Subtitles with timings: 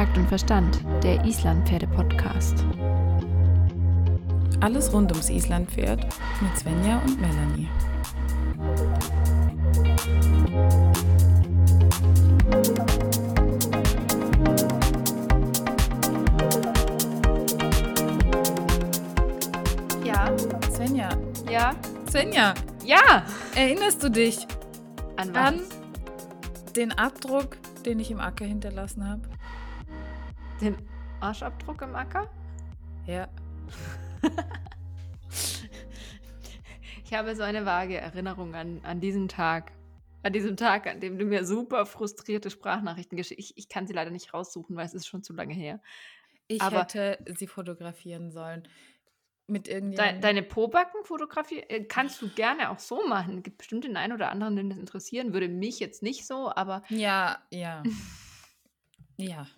[0.00, 2.64] Takt und Verstand, der Islandpferde-Podcast.
[4.60, 6.06] Alles rund ums Islandpferd
[6.40, 7.68] mit Svenja und Melanie.
[20.04, 20.36] Ja.
[20.72, 21.08] Svenja,
[21.50, 21.74] Ja.
[22.10, 22.54] Svenja,
[22.84, 23.24] Ja.
[23.54, 24.46] erinnerst du dich
[25.16, 26.72] An an was?
[26.74, 29.29] den Abdruck, den ich im Acker hinterlassen habe?
[30.60, 30.76] Den
[31.20, 32.30] Arschabdruck im Acker?
[33.06, 33.28] Ja.
[37.04, 39.72] Ich habe so eine vage Erinnerung an, an diesen Tag.
[40.22, 43.92] An diesem Tag, an dem du mir super frustrierte Sprachnachrichten geschickt ich, ich kann sie
[43.94, 45.80] leider nicht raussuchen, weil es ist schon zu lange her.
[46.46, 48.68] Ich Aber- hätte sie fotografieren sollen.
[49.48, 50.20] Mit De irgendjemandem.
[50.20, 53.42] deine Pobacken fotografieren äh, kannst du gerne auch so machen.
[53.42, 55.48] Gibt bestimmt den einen oder anderen, den das interessieren würde.
[55.48, 57.82] Mich jetzt nicht so, aber Ja, ja.
[59.16, 59.48] ja.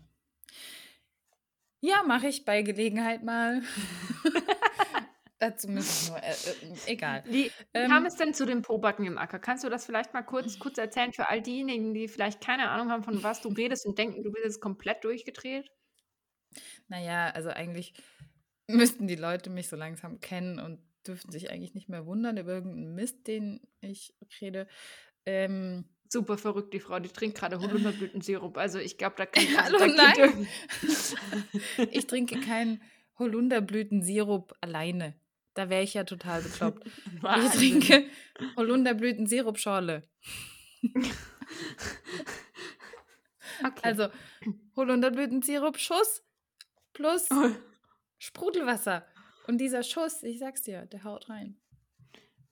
[1.85, 3.61] Ja, mache ich bei Gelegenheit mal.
[5.41, 6.23] Dazu muss ich nur.
[6.23, 7.25] Äh, äh, egal.
[7.27, 9.41] wie, Ähm, kam es denn zu den Pobacken im Acker?
[9.41, 12.91] Kannst du das vielleicht mal kurz, kurz erzählen für all diejenigen, die vielleicht keine Ahnung
[12.91, 15.69] haben, von was du redest und denken, du bist jetzt komplett durchgedreht?
[16.87, 17.95] Naja, also eigentlich
[18.69, 22.53] müssten die Leute mich so langsam kennen und dürften sich eigentlich nicht mehr wundern über
[22.53, 24.69] irgendeinen Mist, den ich rede.
[25.27, 28.59] Ähm, Super verrückt, die Frau, die trinkt gerade Holunderblütensirup.
[28.59, 30.47] Also ich glaube, da kann Hallo, da nein.
[31.91, 32.83] ich trinke keinen
[33.19, 35.15] Holunderblütensirup alleine.
[35.55, 36.87] Da wäre ich ja total bekloppt.
[37.45, 38.05] Ich trinke
[38.57, 40.03] Holunderblüten-Sirupschorle.
[43.65, 43.81] Okay.
[43.81, 44.09] Also
[44.77, 46.25] Holunderblüten-Sirup-Schuss
[46.93, 47.29] plus
[48.19, 49.07] Sprudelwasser.
[49.47, 51.57] Und dieser Schuss, ich sag's dir, der haut rein.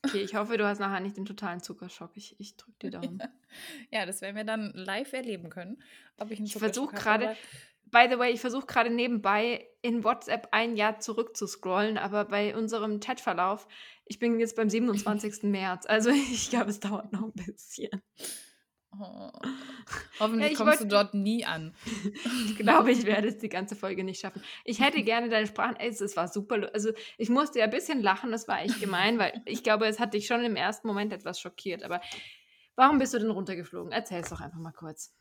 [0.05, 2.11] Okay, ich hoffe, du hast nachher nicht den totalen Zuckerschock.
[2.15, 3.23] Ich, ich drücke die Daumen.
[3.91, 5.83] Ja, das werden wir dann live erleben können.
[6.19, 7.37] Ob ich einen Ich versuche gerade,
[7.87, 12.27] by the way, ich versuche gerade nebenbei in WhatsApp ein Jahr zurück zu scrollen, aber
[12.27, 13.67] bei unserem Chatverlauf,
[14.05, 15.43] ich bin jetzt beim 27.
[15.45, 15.87] März.
[15.87, 17.91] Also ich glaube, es dauert noch ein bisschen.
[18.99, 19.31] Oh.
[20.19, 21.75] Hoffentlich ich kommst du wollt- dort nie an.
[22.47, 24.43] Ich glaube, ich werde es die ganze Folge nicht schaffen.
[24.65, 25.77] Ich hätte gerne deine Sprachen.
[25.77, 26.71] Ey, es war super.
[26.75, 28.33] Also, ich musste ja ein bisschen lachen.
[28.33, 31.41] Das war echt gemein, weil ich glaube, es hat dich schon im ersten Moment etwas
[31.41, 31.85] schockiert.
[31.85, 32.01] Aber
[32.75, 33.93] warum bist du denn runtergeflogen?
[33.93, 35.15] Erzähl es doch einfach mal kurz.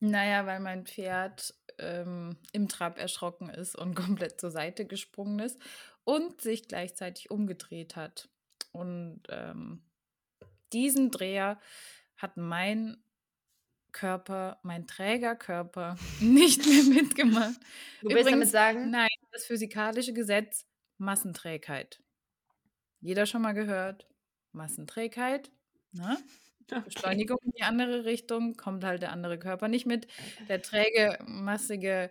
[0.00, 5.60] Naja, weil mein Pferd ähm, im Trab erschrocken ist und komplett zur Seite gesprungen ist
[6.04, 8.28] und sich gleichzeitig umgedreht hat.
[8.70, 9.82] Und ähm,
[10.72, 11.58] diesen Dreher
[12.18, 12.98] hat mein
[13.92, 17.58] Körper, mein Trägerkörper nicht mehr mitgemacht.
[18.02, 20.66] Du willst damit Übrigens, sagen, Nein, das physikalische Gesetz
[20.98, 22.02] Massenträgheit.
[23.00, 24.08] Jeder schon mal gehört?
[24.52, 25.50] Massenträgheit.
[25.92, 26.18] Ne?
[26.84, 30.06] Beschleunigung in die andere Richtung, kommt halt der andere Körper nicht mit.
[30.48, 32.10] Der träge, massige,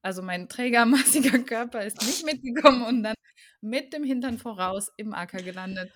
[0.00, 3.14] also mein trägermassiger Körper ist nicht mitgekommen und dann
[3.60, 5.92] mit dem Hintern voraus im Acker gelandet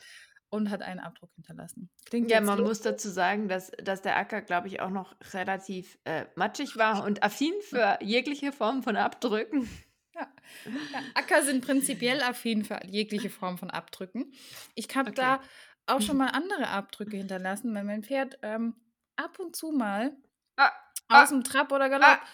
[0.51, 1.91] und hat einen Abdruck hinterlassen.
[2.07, 2.67] Klingt Ja, man lustig.
[2.69, 7.05] muss dazu sagen, dass, dass der Acker, glaube ich, auch noch relativ äh, matschig war
[7.05, 9.69] und affin für jegliche Form von Abdrücken.
[10.15, 10.27] Ja.
[10.65, 14.33] Ja, Acker sind prinzipiell affin für jegliche Form von Abdrücken.
[14.75, 15.21] Ich habe Okay.
[15.21, 15.41] da
[15.87, 18.75] auch schon mal andere Abdrücke hinterlassen, weil mein Pferd ähm,
[19.17, 20.17] ab und zu mal
[20.57, 20.73] Ah,
[21.09, 22.27] ah, aus dem Trab oder Galopp, ah.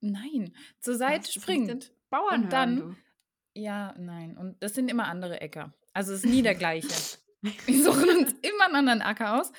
[0.00, 1.92] nein, zur Seite springt.
[2.10, 2.96] Bauern Und dann- hören,
[3.60, 4.38] Ja, nein.
[4.38, 5.74] Und das sind immer andere Äcker.
[5.92, 6.88] Also es ist nie der gleiche.
[7.42, 9.52] Wir suchen uns immer einen anderen Acker aus,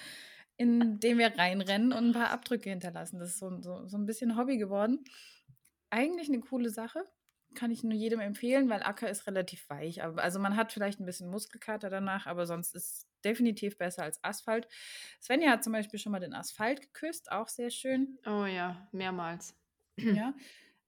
[0.57, 3.19] in den wir reinrennen und ein paar Abdrücke hinterlassen.
[3.19, 5.03] Das ist so, so, so ein bisschen Hobby geworden.
[5.91, 7.05] Eigentlich eine coole Sache.
[7.53, 10.03] Kann ich nur jedem empfehlen, weil Acker ist relativ weich.
[10.03, 14.01] Aber, also man hat vielleicht ein bisschen Muskelkater danach, aber sonst ist es definitiv besser
[14.03, 14.67] als Asphalt.
[15.21, 18.17] Svenja hat zum Beispiel schon mal den Asphalt geküsst, auch sehr schön.
[18.25, 19.55] Oh ja, mehrmals.
[19.97, 20.33] Ja,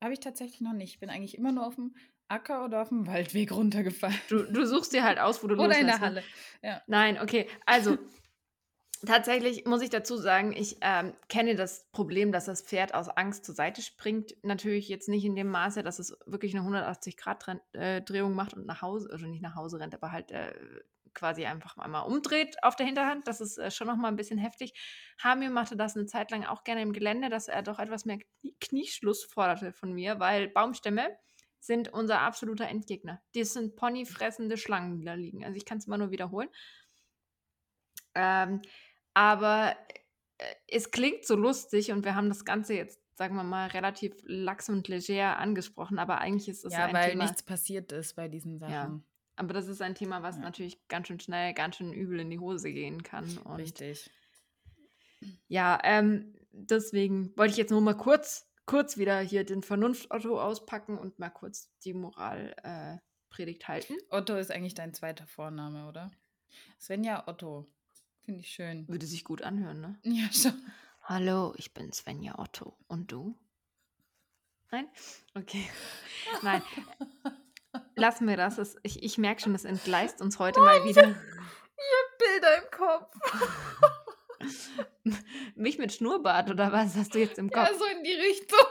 [0.01, 0.93] habe ich tatsächlich noch nicht.
[0.93, 1.95] Ich bin eigentlich immer nur auf dem
[2.33, 4.19] Acker oder auf dem Waldweg runtergefallen.
[4.29, 6.01] Du, du suchst dir halt aus, wo du Oder in der ne?
[6.01, 6.23] Halle.
[6.61, 6.81] Ja.
[6.87, 7.47] Nein, okay.
[7.65, 7.97] Also,
[9.05, 13.45] tatsächlich muss ich dazu sagen, ich ähm, kenne das Problem, dass das Pferd aus Angst
[13.45, 14.35] zur Seite springt.
[14.43, 19.09] Natürlich jetzt nicht in dem Maße, dass es wirklich eine 180-Grad-Drehung macht und nach Hause,
[19.11, 20.53] also nicht nach Hause rennt, aber halt äh,
[21.13, 23.27] quasi einfach einmal umdreht auf der Hinterhand.
[23.27, 24.73] Das ist äh, schon nochmal ein bisschen heftig.
[25.21, 28.17] Hamir machte das eine Zeit lang auch gerne im Gelände, dass er doch etwas mehr
[28.17, 31.15] Knie Knieschluss forderte von mir, weil Baumstämme
[31.65, 33.21] sind unser absoluter Endgegner.
[33.35, 35.45] Das sind ponyfressende Schlangen, die da liegen.
[35.45, 36.49] Also ich kann es immer nur wiederholen.
[38.15, 38.61] Ähm,
[39.13, 39.75] aber
[40.39, 44.13] äh, es klingt so lustig und wir haben das Ganze jetzt, sagen wir mal, relativ
[44.23, 47.23] lax und leger angesprochen, aber eigentlich ist es Ja, ein weil Thema.
[47.23, 48.71] nichts passiert ist bei diesen Sachen.
[48.73, 48.99] Ja.
[49.35, 50.41] Aber das ist ein Thema, was Ja.
[50.41, 53.37] natürlich ganz schön schnell, ganz schön übel in die Hose gehen kann.
[53.45, 54.11] Und Richtig.
[55.47, 60.97] ja, ähm, deswegen wollte ich jetzt nur mal kurz kurz wieder hier den Vernunft-Otto auspacken
[60.97, 63.95] und mal kurz die Moralpredigt äh, halten.
[64.09, 66.11] Otto ist eigentlich dein zweiter Vorname, oder?
[66.79, 67.67] Svenja Otto.
[68.21, 68.87] Finde ich schön.
[68.87, 69.99] Würde sich gut anhören, ne?
[70.03, 70.53] Ja, schon.
[71.03, 72.77] Hallo, ich bin Svenja Otto.
[72.87, 73.37] Und du?
[74.71, 74.87] Nein?
[75.35, 75.69] Okay.
[76.41, 76.61] Nein.
[77.95, 78.77] Lassen wir das.
[78.83, 81.07] ich ich merke schon, es entgleist uns heute oh, mal wieder.
[81.07, 81.17] Habe
[82.17, 83.15] Bilder im Kopf.
[85.63, 87.69] Mich mit Schnurrbart oder was hast du jetzt im Kopf?
[87.69, 88.67] Ja, so in die Richtung.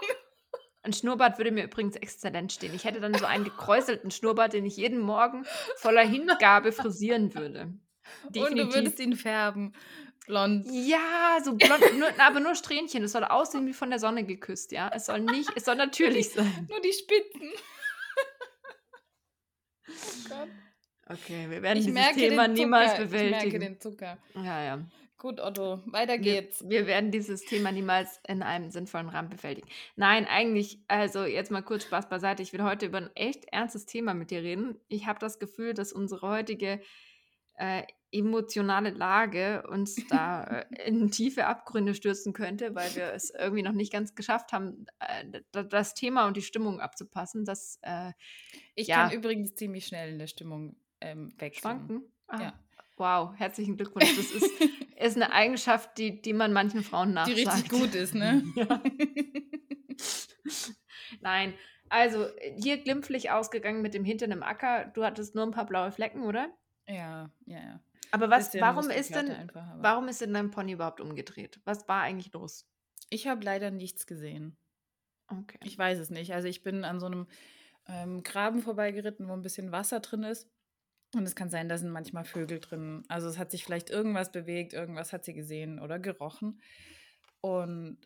[0.82, 2.74] Ein Schnurrbart würde mir übrigens exzellent stehen.
[2.74, 5.46] Ich hätte dann so einen gekräuselten Schnurrbart, den ich jeden Morgen
[5.76, 7.72] voller Hingabe frisieren würde.
[8.28, 8.42] Definitiv.
[8.50, 9.74] Und du würdest ihn färben.
[10.26, 10.66] Blond.
[10.70, 13.02] Ja, so blond, nur, aber nur Strähnchen.
[13.04, 14.90] Es soll aussehen wie von der Sonne geküsst, ja.
[14.94, 16.68] Es soll nicht, es soll natürlich sein.
[16.68, 17.52] Nur die Spitzen.
[19.88, 20.48] oh Gott.
[21.06, 23.34] Okay, wir werden ich dieses Thema niemals bewältigen.
[23.34, 24.18] Ich merke den Zucker.
[24.34, 24.78] Ja, ja.
[25.22, 26.64] Gut, Otto, weiter geht's.
[26.64, 29.68] Wir, wir, werden dieses Thema niemals in einem sinnvollen Rahmen bewältigen.
[29.94, 32.42] Nein, eigentlich, also jetzt mal kurz Spaß beiseite.
[32.42, 34.80] Ich will heute über ein echt ernstes Thema mit dir reden.
[34.88, 36.80] Ich habe das Gefühl, dass unsere heutige
[37.54, 40.42] äh, emotionale Lage uns da
[40.72, 44.86] äh, in tiefe Abgründe stürzen könnte, weil wir es irgendwie noch nicht ganz geschafft haben,
[44.98, 47.44] äh, das Thema und die Stimmung abzupassen.
[47.44, 48.10] Das, äh,
[48.74, 49.06] ich ja.
[49.06, 51.60] kann übrigens ziemlich schnell in der Stimmung ähm, wechseln.
[51.60, 52.12] Schwanken?
[52.26, 52.40] Ah.
[52.40, 52.52] Ja.
[53.02, 54.16] Wow, herzlichen Glückwunsch.
[54.16, 54.48] Das ist,
[54.96, 57.36] ist eine Eigenschaft, die, die man manchen Frauen nachsagt.
[57.36, 58.44] Die richtig gut ist, ne?
[58.54, 58.80] Ja.
[61.20, 61.54] Nein,
[61.88, 64.84] also hier glimpflich ausgegangen mit dem Hintern im Acker.
[64.94, 66.48] Du hattest nur ein paar blaue Flecken, oder?
[66.86, 67.80] Ja, ja, ja.
[68.12, 71.60] Aber was, warum ist denn, einfach, warum ist denn dein Pony überhaupt umgedreht?
[71.64, 72.68] Was war eigentlich los?
[73.10, 74.56] Ich habe leider nichts gesehen.
[75.26, 75.58] Okay.
[75.64, 76.34] Ich weiß es nicht.
[76.34, 77.26] Also ich bin an so einem
[77.88, 80.48] ähm, Graben vorbeigeritten, wo ein bisschen Wasser drin ist.
[81.14, 83.04] Und es kann sein, da sind manchmal Vögel drin.
[83.08, 86.60] Also es hat sich vielleicht irgendwas bewegt, irgendwas hat sie gesehen oder gerochen.
[87.42, 87.98] Und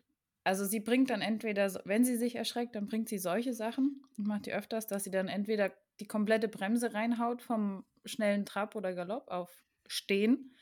[0.43, 4.27] also sie bringt dann entweder, wenn sie sich erschreckt, dann bringt sie solche Sachen und
[4.27, 8.93] macht die öfters, dass sie dann entweder die komplette Bremse reinhaut vom schnellen Trab oder
[8.93, 10.55] Galopp auf Stehen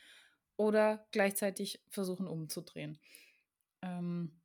[0.56, 3.00] oder gleichzeitig versuchen umzudrehen.
[3.82, 4.40] Ähm,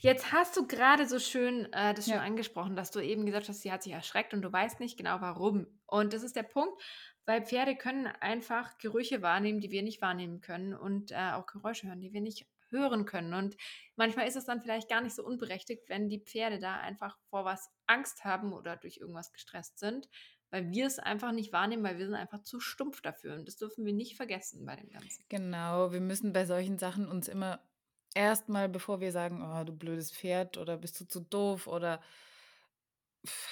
[0.00, 2.22] Jetzt hast du gerade so schön äh, das schon ja.
[2.22, 5.20] angesprochen, dass du eben gesagt hast, sie hat sich erschreckt und du weißt nicht genau
[5.20, 5.66] warum.
[5.86, 6.80] Und das ist der Punkt,
[7.26, 11.88] weil Pferde können einfach Gerüche wahrnehmen, die wir nicht wahrnehmen können und äh, auch Geräusche
[11.88, 13.34] hören, die wir nicht hören können.
[13.34, 13.56] Und
[13.96, 17.44] manchmal ist es dann vielleicht gar nicht so unberechtigt, wenn die Pferde da einfach vor
[17.44, 20.08] was Angst haben oder durch irgendwas gestresst sind,
[20.50, 23.34] weil wir es einfach nicht wahrnehmen, weil wir sind einfach zu stumpf dafür.
[23.34, 25.24] Und das dürfen wir nicht vergessen bei dem Ganzen.
[25.28, 27.60] Genau, wir müssen bei solchen Sachen uns immer
[28.14, 32.00] erstmal, bevor wir sagen, oh, du blödes Pferd oder bist du zu doof oder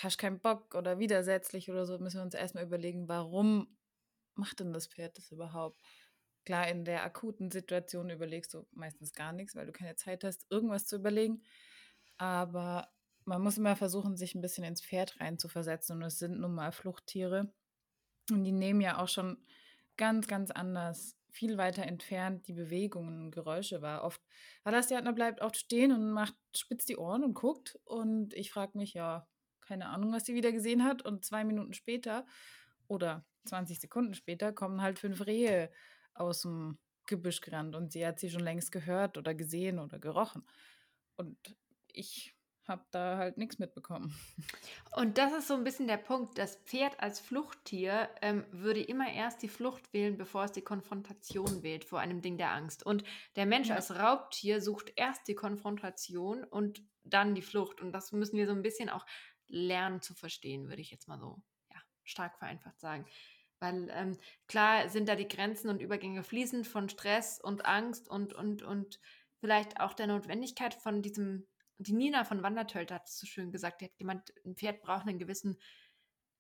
[0.03, 3.77] hast keinen Bock oder widersetzlich oder so, müssen wir uns erstmal überlegen, warum
[4.35, 5.83] macht denn das Pferd das überhaupt?
[6.45, 10.47] Klar, in der akuten Situation überlegst du meistens gar nichts, weil du keine Zeit hast,
[10.51, 11.43] irgendwas zu überlegen.
[12.19, 12.89] Aber
[13.25, 15.97] man muss immer versuchen, sich ein bisschen ins Pferd reinzuversetzen.
[15.97, 17.53] Und es sind nun mal Fluchttiere.
[18.31, 19.45] Und die nehmen ja auch schon
[19.97, 24.05] ganz, ganz anders, viel weiter entfernt die Bewegungen und Geräusche wahr.
[24.05, 24.23] Oft
[24.65, 27.79] Halastjatner bleibt auch stehen und macht, spitzt die Ohren und guckt.
[27.85, 29.29] Und ich frage mich, ja,
[29.61, 31.03] keine Ahnung, was sie wieder gesehen hat.
[31.03, 32.27] Und zwei Minuten später
[32.89, 35.71] oder 20 Sekunden später kommen halt fünf Rehe
[36.15, 40.45] aus dem Gebüsch gerannt und sie hat sie schon längst gehört oder gesehen oder gerochen.
[41.17, 41.37] Und
[41.93, 42.36] ich
[42.69, 44.15] habe da halt nichts mitbekommen.
[44.95, 46.39] Und das ist so ein bisschen der Punkt.
[46.39, 51.63] Das Pferd als Fluchttier ähm, würde immer erst die Flucht wählen, bevor es die Konfrontation
[51.63, 52.85] wählt vor einem Ding der Angst.
[52.85, 53.05] Und
[53.37, 53.77] der Mensch ja.
[53.77, 57.81] als Raubtier sucht erst die Konfrontation und dann die Flucht.
[57.81, 59.07] Und das müssen wir so ein bisschen auch
[59.49, 63.07] lernen zu verstehen, würde ich jetzt mal so ja, stark vereinfacht sagen.
[63.59, 64.19] Weil ähm,
[64.49, 69.01] klar sind da die Grenzen und Übergänge fließend von Stress und Angst und, und, und
[69.39, 71.47] vielleicht auch der Notwendigkeit von diesem
[71.79, 75.07] die Nina von Wandertölte hat es so schön gesagt, die hat gemeint, ein Pferd braucht
[75.07, 75.59] einen gewissen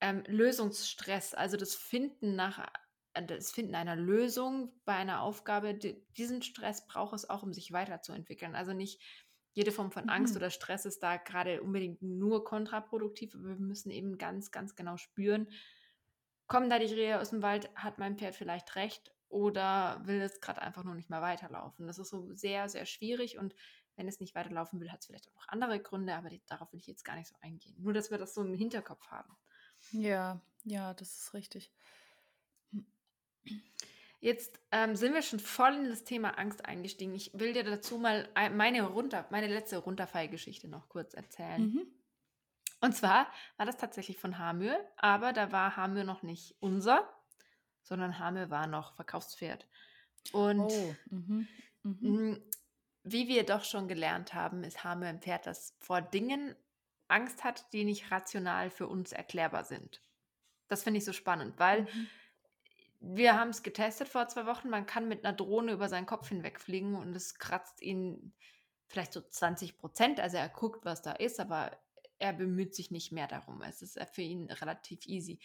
[0.01, 2.67] ähm, Lösungsstress, also das Finden nach
[3.15, 7.53] äh, das Finden einer Lösung bei einer Aufgabe, die, diesen Stress braucht es auch, um
[7.53, 8.55] sich weiterzuentwickeln.
[8.55, 9.03] Also nicht
[9.53, 10.39] jede Form von Angst mhm.
[10.39, 14.99] oder Stress ist da gerade unbedingt nur kontraproduktiv, aber wir müssen eben ganz, ganz genau
[14.99, 15.49] spüren,
[16.47, 20.41] kommen da die Rehe aus dem Wald, hat mein Pferd vielleicht recht oder will es
[20.41, 21.87] gerade einfach nur nicht mehr weiterlaufen.
[21.87, 23.55] Das ist so sehr, sehr schwierig und
[23.97, 26.73] wenn es nicht weiterlaufen will, hat es vielleicht auch noch andere Gründe, aber die, darauf
[26.73, 27.75] will ich jetzt gar nicht so eingehen.
[27.79, 29.35] Nur, dass wir das so im Hinterkopf haben.
[29.93, 31.73] Ja, ja, das ist richtig.
[34.21, 37.15] Jetzt ähm, sind wir schon voll in das Thema Angst eingestiegen.
[37.15, 41.63] Ich will dir dazu mal meine, runter, meine letzte Runterfallgeschichte noch kurz erzählen.
[41.63, 41.87] Mhm.
[42.81, 47.09] Und zwar war das tatsächlich von Hamür, aber da war Hamür noch nicht unser,
[47.83, 49.67] sondern Hamür war noch Verkaufspferd.
[50.33, 51.49] Und oh, mhm.
[51.83, 52.43] Mhm
[53.09, 56.57] wie wir doch schon gelernt haben, ist Hame ein Pferd, das vor Dingen
[57.07, 60.03] Angst hat, die nicht rational für uns erklärbar sind.
[60.67, 62.09] Das finde ich so spannend, weil mhm.
[63.01, 64.69] wir haben es getestet vor zwei Wochen.
[64.71, 68.35] Man kann mit einer Drohne über seinen Kopf hinwegfliegen und es kratzt ihn
[68.89, 70.19] vielleicht so 20 Prozent.
[70.19, 71.79] Also er guckt, was da ist, aber
[72.19, 73.63] er bemüht sich nicht mehr darum.
[73.63, 75.39] Es ist für ihn relativ easy.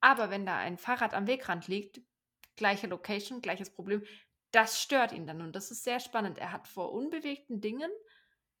[0.00, 2.02] Aber wenn da ein Fahrrad am Wegrand liegt,
[2.56, 4.02] gleiche Location, gleiches Problem,
[4.56, 5.42] das stört ihn dann.
[5.42, 6.38] Und das ist sehr spannend.
[6.38, 7.90] Er hat vor unbewegten Dingen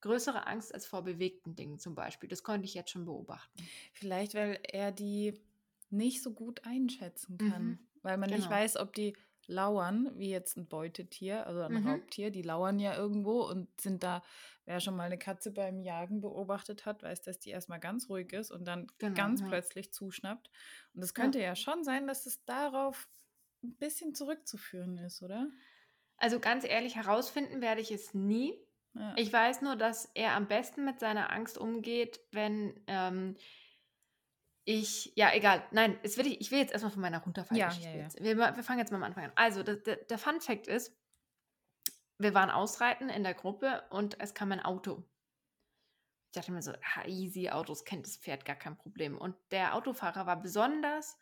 [0.02, 2.28] größere Angst als vor bewegten Dingen zum Beispiel.
[2.28, 3.66] Das konnte ich jetzt schon beobachten.
[3.94, 5.40] Vielleicht, weil er die
[5.88, 7.64] nicht so gut einschätzen kann.
[7.64, 7.78] Mhm.
[8.02, 8.42] Weil man genau.
[8.42, 11.88] nicht weiß, ob die lauern, wie jetzt ein Beutetier, also ein mhm.
[11.88, 14.22] Raubtier, die lauern ja irgendwo und sind da,
[14.66, 18.32] wer schon mal eine Katze beim Jagen beobachtet hat, weiß, dass die erstmal ganz ruhig
[18.34, 19.46] ist und dann genau, ganz ja.
[19.48, 20.50] plötzlich zuschnappt.
[20.94, 21.46] Und es könnte ja.
[21.46, 23.08] ja schon sein, dass es darauf
[23.62, 25.48] ein bisschen zurückzuführen ist, oder?
[26.18, 28.58] Also ganz ehrlich, herausfinden werde ich es nie.
[28.94, 29.14] Ja.
[29.16, 33.36] Ich weiß nur, dass er am besten mit seiner Angst umgeht, wenn ähm,
[34.64, 35.62] ich, ja, egal.
[35.70, 37.88] Nein, es will ich, ich will jetzt erstmal von meiner Runterfallgeschichte.
[37.88, 38.24] Ja, ja, ja.
[38.24, 39.32] Wir, wir, fangen jetzt mal am Anfang an.
[39.36, 40.92] Also, der, der, der Fun Fact ist,
[42.18, 45.04] wir waren ausreiten in der Gruppe und es kam ein Auto.
[46.30, 46.72] Ich dachte mir so,
[47.06, 49.16] easy, Autos kennt das Pferd gar kein Problem.
[49.16, 51.18] Und der Autofahrer war besonders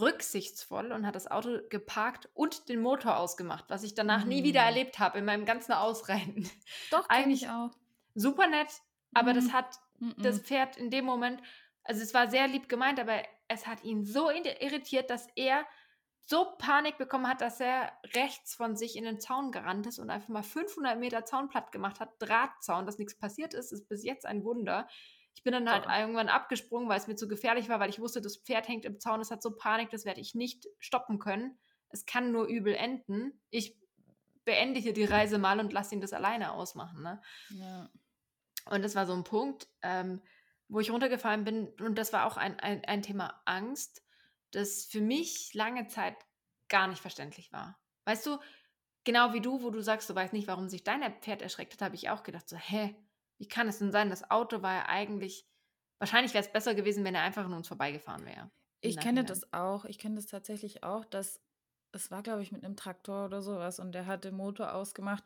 [0.00, 4.28] rücksichtsvoll und hat das Auto geparkt und den Motor ausgemacht, was ich danach mhm.
[4.28, 6.50] nie wieder erlebt habe in meinem ganzen Ausreiten.
[6.90, 7.70] Doch, eigentlich auch.
[8.14, 8.68] Super nett,
[9.12, 9.36] aber mhm.
[9.36, 10.14] das hat mhm.
[10.18, 11.40] das Pferd in dem Moment
[11.84, 15.64] also es war sehr lieb gemeint, aber es hat ihn so irritiert, dass er
[16.26, 20.08] so Panik bekommen hat, dass er rechts von sich in den Zaun gerannt ist und
[20.08, 22.14] einfach mal 500 Meter Zaun platt gemacht hat.
[22.18, 24.88] Drahtzaun, dass nichts passiert ist, ist bis jetzt ein Wunder.
[25.34, 28.22] Ich bin dann halt irgendwann abgesprungen, weil es mir zu gefährlich war, weil ich wusste,
[28.22, 31.58] das Pferd hängt im Zaun, es hat so Panik, das werde ich nicht stoppen können.
[31.88, 33.40] Es kann nur übel enden.
[33.50, 33.76] Ich
[34.44, 37.02] beende hier die Reise mal und lasse ihn das alleine ausmachen.
[37.02, 37.20] Ne?
[37.50, 37.90] Ja.
[38.66, 39.68] Und das war so ein Punkt.
[39.82, 40.22] Ähm,
[40.68, 44.02] wo ich runtergefallen bin, und das war auch ein, ein, ein Thema Angst,
[44.50, 46.16] das für mich lange Zeit
[46.68, 47.78] gar nicht verständlich war.
[48.04, 48.38] Weißt du,
[49.04, 51.82] genau wie du, wo du sagst, du weißt nicht, warum sich dein Pferd erschreckt hat,
[51.82, 52.96] habe ich auch gedacht, so, hä,
[53.38, 54.10] wie kann es denn sein?
[54.10, 55.46] Das Auto war ja eigentlich,
[55.98, 58.50] wahrscheinlich wäre es besser gewesen, wenn er einfach an uns vorbeigefahren wäre.
[58.80, 61.40] Ich kenne das auch, ich kenne das tatsächlich auch, dass
[61.92, 65.24] es war, glaube ich, mit einem Traktor oder sowas und der hat den Motor ausgemacht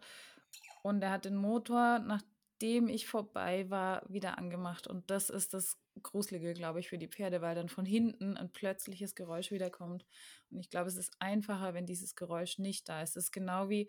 [0.82, 2.22] und er hat den Motor, nach,
[2.60, 4.88] nachdem ich vorbei war, wieder angemacht.
[4.88, 8.50] Und das ist das Gruselige, glaube ich, für die Pferde, weil dann von hinten ein
[8.50, 10.04] plötzliches Geräusch wiederkommt.
[10.50, 13.16] Und ich glaube, es ist einfacher, wenn dieses Geräusch nicht da ist.
[13.16, 13.88] Es ist genau wie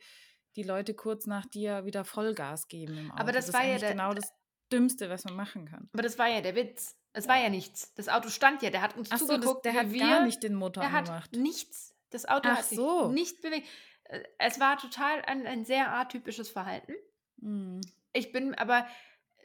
[0.56, 3.22] die Leute kurz nach dir wieder Vollgas geben im Auto.
[3.22, 4.34] Aber das, das war ja der, genau das
[4.72, 5.90] Dümmste, was man machen kann.
[5.94, 6.96] Aber das war ja der Witz.
[7.14, 7.94] Es war ja nichts.
[7.96, 9.44] Das Auto stand ja, der hat uns Ach zugeguckt.
[9.44, 11.32] So, das, der hat wir, gar nicht den Motor der angemacht.
[11.32, 11.96] Hat nichts.
[12.12, 13.10] Das Auto Ach hat sich so.
[13.10, 13.68] nicht bewegt.
[14.06, 16.94] Äh, es war total ein, ein sehr atypisches Verhalten.
[17.38, 17.82] Mhm.
[18.14, 18.86] Ich bin aber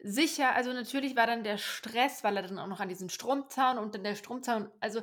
[0.03, 3.79] sicher, also natürlich war dann der Stress, weil er dann auch noch an diesem Stromzaun
[3.79, 5.03] und dann der Stromzaun, also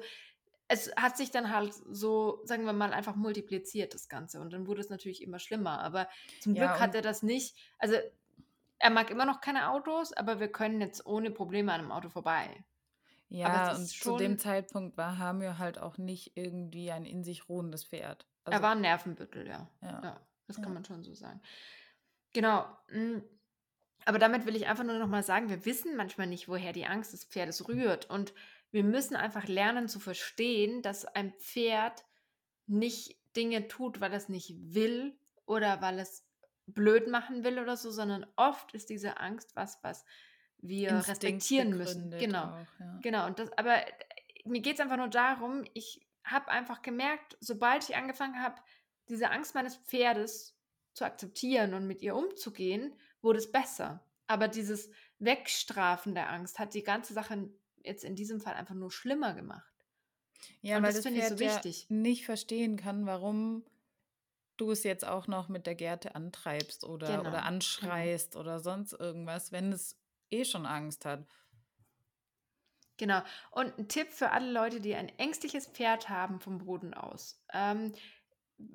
[0.72, 4.40] es hat sich dann halt so, sagen wir mal, einfach multipliziert, das Ganze.
[4.40, 5.82] Und dann wurde es natürlich immer schlimmer.
[5.82, 6.08] Aber
[6.40, 7.58] zum ja, Glück hat er das nicht.
[7.78, 7.96] Also
[8.80, 12.08] er mag immer noch keine Autos, aber wir können jetzt ohne Probleme an einem Auto
[12.08, 12.64] vorbei.
[13.28, 17.84] Ja, und zu dem Zeitpunkt war Hamir halt auch nicht irgendwie ein in sich ruhendes
[17.84, 18.26] Pferd.
[18.46, 19.70] Also, er war ein Nervenbüttel, ja.
[19.82, 20.74] Ja, ja das kann ja.
[20.74, 21.42] man schon so sagen.
[22.34, 22.66] Genau.
[22.88, 23.24] Hm.
[24.06, 26.88] Aber damit will ich einfach nur noch mal sagen, wir wissen manchmal nicht, woher die
[26.88, 28.10] Angst des Pferdes rührt.
[28.10, 28.34] Und
[28.72, 32.06] wir müssen einfach lernen zu verstehen, dass ein Pferd
[32.68, 36.26] nicht Dinge tut, weil es nicht will oder weil es
[36.68, 40.06] blöd machen will oder so, sondern oft ist diese Angst was, was
[40.58, 42.12] wir Instinkt respektieren müssen.
[42.12, 42.46] Genau.
[42.46, 43.00] Auch, ja.
[43.02, 43.26] Genau.
[43.26, 43.84] Und das, aber
[44.46, 48.62] mir geht es einfach nur darum, ich habe einfach gemerkt, sobald ich angefangen habe,
[49.10, 50.56] diese Angst meines Pferdes
[50.94, 54.06] zu akzeptieren und mit ihr umzugehen, wurde es besser.
[54.28, 57.50] Aber dieses Wegstrafen der Angst hat die ganze Sache
[57.84, 59.72] jetzt in diesem Fall einfach nur schlimmer gemacht.
[60.62, 61.88] Ja, und weil das, das finde ich so wichtig.
[61.90, 63.64] Ja nicht verstehen kann, warum
[64.58, 67.22] du es jetzt auch noch mit der Gerte antreibst oder, genau.
[67.22, 67.44] oder genau.
[67.44, 68.42] anschreist genau.
[68.42, 69.98] oder sonst irgendwas, wenn es
[70.30, 71.26] eh schon Angst hat.
[72.98, 73.22] Genau.
[73.50, 77.44] Und ein Tipp für alle Leute, die ein ängstliches Pferd haben vom Boden aus.
[77.52, 77.94] Ähm,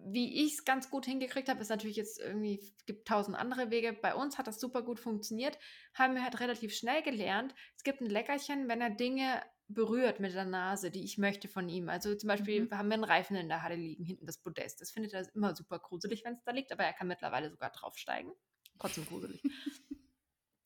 [0.07, 3.71] wie ich es ganz gut hingekriegt habe, ist natürlich jetzt irgendwie, es gibt tausend andere
[3.71, 3.93] Wege.
[3.93, 5.59] Bei uns hat das super gut funktioniert.
[5.95, 7.55] Haben wir halt relativ schnell gelernt.
[7.77, 11.69] Es gibt ein Leckerchen, wenn er Dinge berührt mit der Nase, die ich möchte von
[11.69, 11.89] ihm.
[11.89, 12.71] Also zum Beispiel mhm.
[12.71, 14.81] haben wir einen Reifen in der Halle liegen, hinten das Podest.
[14.81, 17.71] Das findet er immer super gruselig, wenn es da liegt, aber er kann mittlerweile sogar
[17.71, 18.33] draufsteigen.
[18.79, 19.43] Trotzdem gruselig.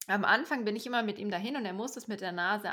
[0.06, 2.70] Am Anfang bin ich immer mit ihm dahin und er muss das mit der Nase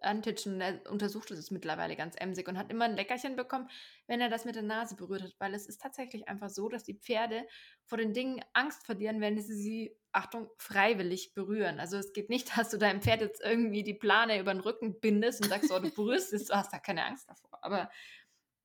[0.00, 0.60] antitschen.
[0.60, 3.68] Er untersucht es mittlerweile ganz emsig und hat immer ein Leckerchen bekommen,
[4.06, 5.34] wenn er das mit der Nase berührt hat.
[5.38, 7.46] Weil es ist tatsächlich einfach so, dass die Pferde
[7.86, 11.80] vor den Dingen Angst verlieren, wenn sie sie, Achtung, freiwillig berühren.
[11.80, 15.00] Also es geht nicht, dass du deinem Pferd jetzt irgendwie die Plane über den Rücken
[15.00, 17.58] bindest und sagst, oh, du berührst es, du hast da keine Angst davor.
[17.62, 17.90] Aber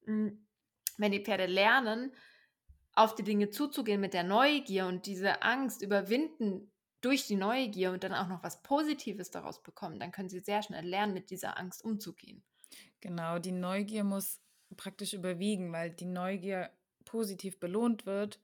[0.05, 0.45] mh, mm,
[0.97, 2.13] wenn die Pferde lernen,
[2.93, 6.69] auf die Dinge zuzugehen mit der Neugier und diese Angst überwinden
[7.01, 10.61] durch die Neugier und dann auch noch was Positives daraus bekommen, dann können sie sehr
[10.61, 12.43] schnell lernen, mit dieser Angst umzugehen.
[13.01, 14.41] Genau, die Neugier muss
[14.75, 16.71] praktisch überwiegen, weil die Neugier
[17.05, 18.39] positiv belohnt wird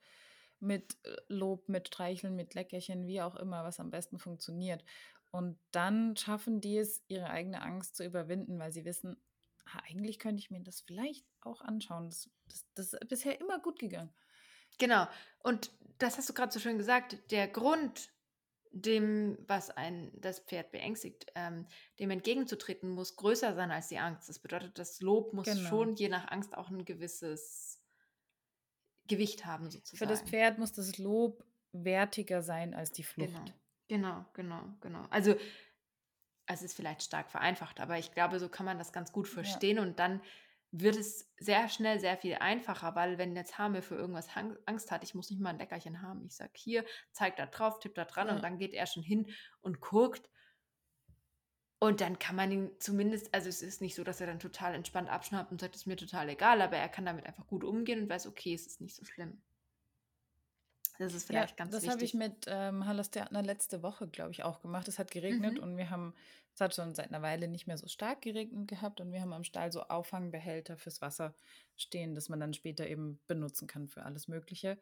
[0.59, 4.83] mit äh, Lob, mit Streicheln, mit Leckerchen, wie auch immer, was am besten funktioniert.
[5.31, 9.17] Und dann schaffen die es, ihre eigene Angst zu überwinden, weil sie wissen,
[9.65, 12.09] ah, eigentlich könnte ich mir das vielleicht auch anschauen.
[12.09, 14.13] Das, das, das ist bisher immer gut gegangen.
[14.77, 15.07] Genau.
[15.39, 17.17] Und das hast du gerade so schön gesagt.
[17.31, 18.09] Der Grund,
[18.75, 21.65] dem, was ein das Pferd beängstigt, ähm,
[21.99, 24.27] dem entgegenzutreten, muss größer sein als die Angst.
[24.27, 25.69] Das bedeutet, das Lob muss genau.
[25.69, 27.81] schon je nach Angst auch ein gewisses
[29.07, 29.97] Gewicht haben, sozusagen.
[29.97, 33.31] Für das Pferd muss das Lob wertiger sein als die Flucht.
[33.87, 34.63] Genau, genau, genau.
[34.81, 35.05] genau.
[35.09, 35.35] Also,
[36.45, 39.77] es ist vielleicht stark vereinfacht, aber ich glaube, so kann man das ganz gut verstehen
[39.77, 39.83] ja.
[39.83, 40.21] und dann
[40.81, 44.27] wird es sehr schnell sehr viel einfacher, weil wenn jetzt Hame für irgendwas
[44.65, 46.25] Angst hat, ich muss nicht mal ein Leckerchen haben.
[46.25, 48.35] Ich sage hier, zeig da drauf, tipp da dran ja.
[48.35, 49.27] und dann geht er schon hin
[49.61, 50.29] und guckt.
[51.79, 54.73] Und dann kann man ihn zumindest, also es ist nicht so, dass er dann total
[54.73, 57.63] entspannt abschnappt und sagt, es ist mir total egal, aber er kann damit einfach gut
[57.63, 59.41] umgehen und weiß, okay, es ist nicht so schlimm.
[60.99, 61.87] Das ist vielleicht ja, ganz das wichtig.
[61.87, 64.87] Das habe ich mit ähm, Hallas Theater letzte Woche, glaube ich, auch gemacht.
[64.87, 65.63] Es hat geregnet mhm.
[65.63, 66.13] und wir haben
[66.55, 69.33] es hat schon seit einer Weile nicht mehr so stark geregnet gehabt und wir haben
[69.33, 71.35] am Stall so Auffangbehälter fürs Wasser
[71.75, 74.79] stehen, dass man dann später eben benutzen kann für alles Mögliche.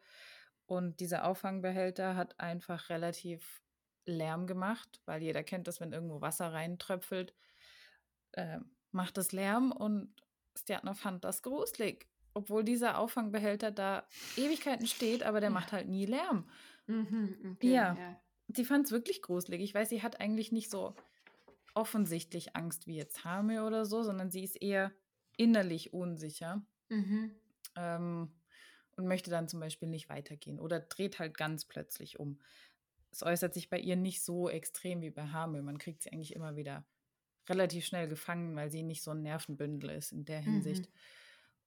[0.66, 3.60] Und dieser Auffangbehälter hat einfach relativ
[4.06, 7.34] Lärm gemacht, weil jeder kennt das, wenn irgendwo Wasser reintröpfelt,
[8.32, 8.60] äh,
[8.92, 10.14] macht das Lärm und
[10.56, 12.06] Stjatner fand das gruselig.
[12.34, 16.48] Obwohl dieser Auffangbehälter da Ewigkeiten steht, aber der macht halt nie Lärm.
[16.86, 17.96] Mhm, okay, ja.
[17.96, 18.20] ja.
[18.48, 19.62] Sie fand es wirklich gruselig.
[19.62, 20.94] Ich weiß, sie hat eigentlich nicht so
[21.74, 24.92] offensichtlich Angst wie jetzt Hame oder so, sondern sie ist eher
[25.36, 27.32] innerlich unsicher mhm.
[27.76, 28.32] ähm,
[28.96, 32.40] und möchte dann zum Beispiel nicht weitergehen oder dreht halt ganz plötzlich um.
[33.10, 35.62] Es äußert sich bei ihr nicht so extrem wie bei Hame.
[35.62, 36.84] Man kriegt sie eigentlich immer wieder
[37.48, 40.98] relativ schnell gefangen, weil sie nicht so ein Nervenbündel ist in der Hinsicht mhm.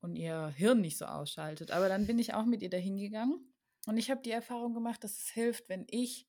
[0.07, 1.71] Und ihr Hirn nicht so ausschaltet.
[1.71, 3.53] Aber dann bin ich auch mit ihr dahin gegangen
[3.85, 6.27] und ich habe die Erfahrung gemacht, dass es hilft, wenn ich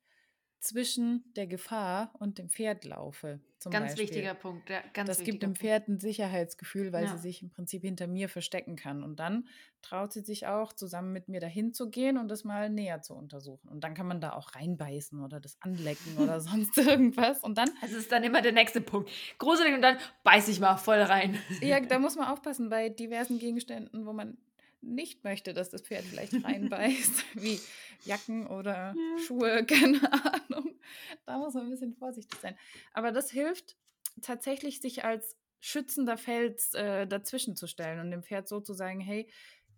[0.61, 3.41] zwischen der Gefahr und dem Pferd laufe.
[3.65, 4.05] ganz Beispiel.
[4.05, 4.69] wichtiger Punkt.
[4.69, 7.17] Ja, ganz das gibt dem Pferd ein Sicherheitsgefühl, weil ja.
[7.17, 9.03] sie sich im Prinzip hinter mir verstecken kann.
[9.03, 9.47] Und dann
[9.83, 13.15] traut sie sich auch, zusammen mit mir dahin zu gehen und das mal näher zu
[13.15, 13.69] untersuchen.
[13.69, 17.43] Und dann kann man da auch reinbeißen oder das anlecken oder sonst irgendwas.
[17.43, 17.71] Und dann.
[17.81, 19.11] Das ist dann immer der nächste Punkt.
[19.39, 21.39] Gruselig und dann beiß ich mal voll rein.
[21.61, 24.37] Ja, da muss man aufpassen bei diversen Gegenständen, wo man
[24.81, 27.61] nicht möchte, dass das Pferd vielleicht reinbeißt, wie
[28.05, 29.19] Jacken oder ja.
[29.19, 30.79] Schuhe, keine Ahnung.
[31.27, 32.57] Da muss man ein bisschen vorsichtig sein.
[32.93, 33.77] Aber das hilft
[34.23, 39.01] tatsächlich, sich als schützender Fels äh, dazwischen zu stellen und dem Pferd so zu sagen,
[39.01, 39.31] hey,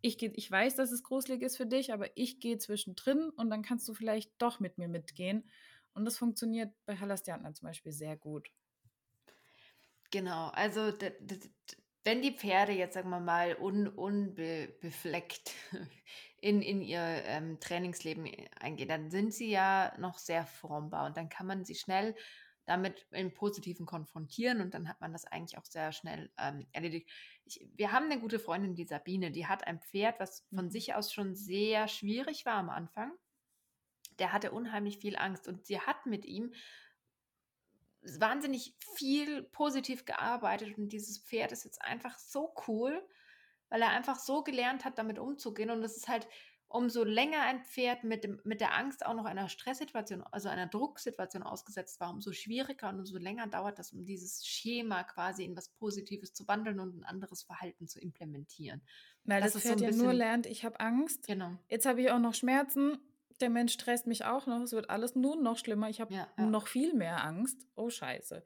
[0.03, 3.51] ich, geh, ich weiß, dass es gruselig ist für dich, aber ich gehe zwischendrin und
[3.51, 5.49] dann kannst du vielleicht doch mit mir mitgehen.
[5.95, 8.51] Und das funktioniert bei Halastiatna zum Beispiel sehr gut.
[10.11, 10.93] Genau, also
[12.05, 15.53] wenn die Pferde jetzt, sagen wir mal, un, unbefleckt
[16.41, 21.29] in, in ihr ähm, Trainingsleben eingehen, dann sind sie ja noch sehr formbar und dann
[21.29, 22.15] kann man sie schnell
[22.67, 27.11] damit im Positiven konfrontieren und dann hat man das eigentlich auch sehr schnell ähm, erledigt.
[27.45, 30.71] Ich, wir haben eine gute Freundin, die Sabine, die hat ein Pferd, was von mhm.
[30.71, 33.13] sich aus schon sehr schwierig war am Anfang.
[34.21, 36.53] Der hatte unheimlich viel Angst und sie hat mit ihm
[38.03, 43.07] wahnsinnig viel positiv gearbeitet und dieses Pferd ist jetzt einfach so cool,
[43.69, 46.27] weil er einfach so gelernt hat, damit umzugehen und es ist halt
[46.71, 50.69] umso länger ein Pferd mit, dem, mit der Angst auch noch einer Stresssituation, also einer
[50.69, 55.57] Drucksituation ausgesetzt war, umso schwieriger und umso länger dauert das, um dieses Schema quasi in
[55.57, 58.83] was Positives zu wandeln und ein anderes Verhalten zu implementieren.
[59.25, 61.27] Weil das, das Pferd so ja nur lernt, ich habe Angst.
[61.27, 61.59] Genau.
[61.69, 62.99] Jetzt habe ich auch noch Schmerzen
[63.41, 66.29] der Mensch stresst mich auch noch, es wird alles nur noch schlimmer, ich habe ja,
[66.37, 66.47] ja.
[66.47, 67.67] noch viel mehr Angst.
[67.75, 68.45] Oh scheiße.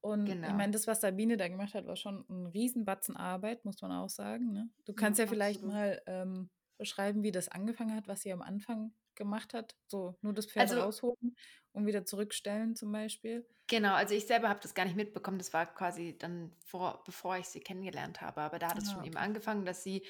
[0.00, 0.48] Und genau.
[0.48, 3.92] ich meine, das, was Sabine da gemacht hat, war schon ein Riesenbatzen Arbeit, muss man
[3.92, 4.52] auch sagen.
[4.52, 4.70] Ne?
[4.84, 8.42] Du kannst ja, ja vielleicht mal ähm, beschreiben, wie das angefangen hat, was sie am
[8.42, 9.76] Anfang gemacht hat.
[9.88, 11.36] So nur das Pferd also, rausholen
[11.72, 13.44] und wieder zurückstellen zum Beispiel.
[13.66, 15.38] Genau, also ich selber habe das gar nicht mitbekommen.
[15.38, 18.40] Das war quasi dann vor, bevor ich sie kennengelernt habe.
[18.40, 19.08] Aber da hat es ah, schon okay.
[19.08, 20.06] eben angefangen, dass sie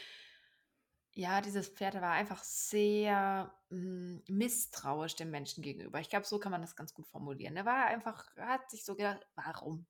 [1.18, 5.98] ja, dieses Pferd war einfach sehr mm, misstrauisch dem Menschen gegenüber.
[6.00, 7.56] Ich glaube, so kann man das ganz gut formulieren.
[7.56, 9.86] Er war einfach, hat sich so gedacht, warum?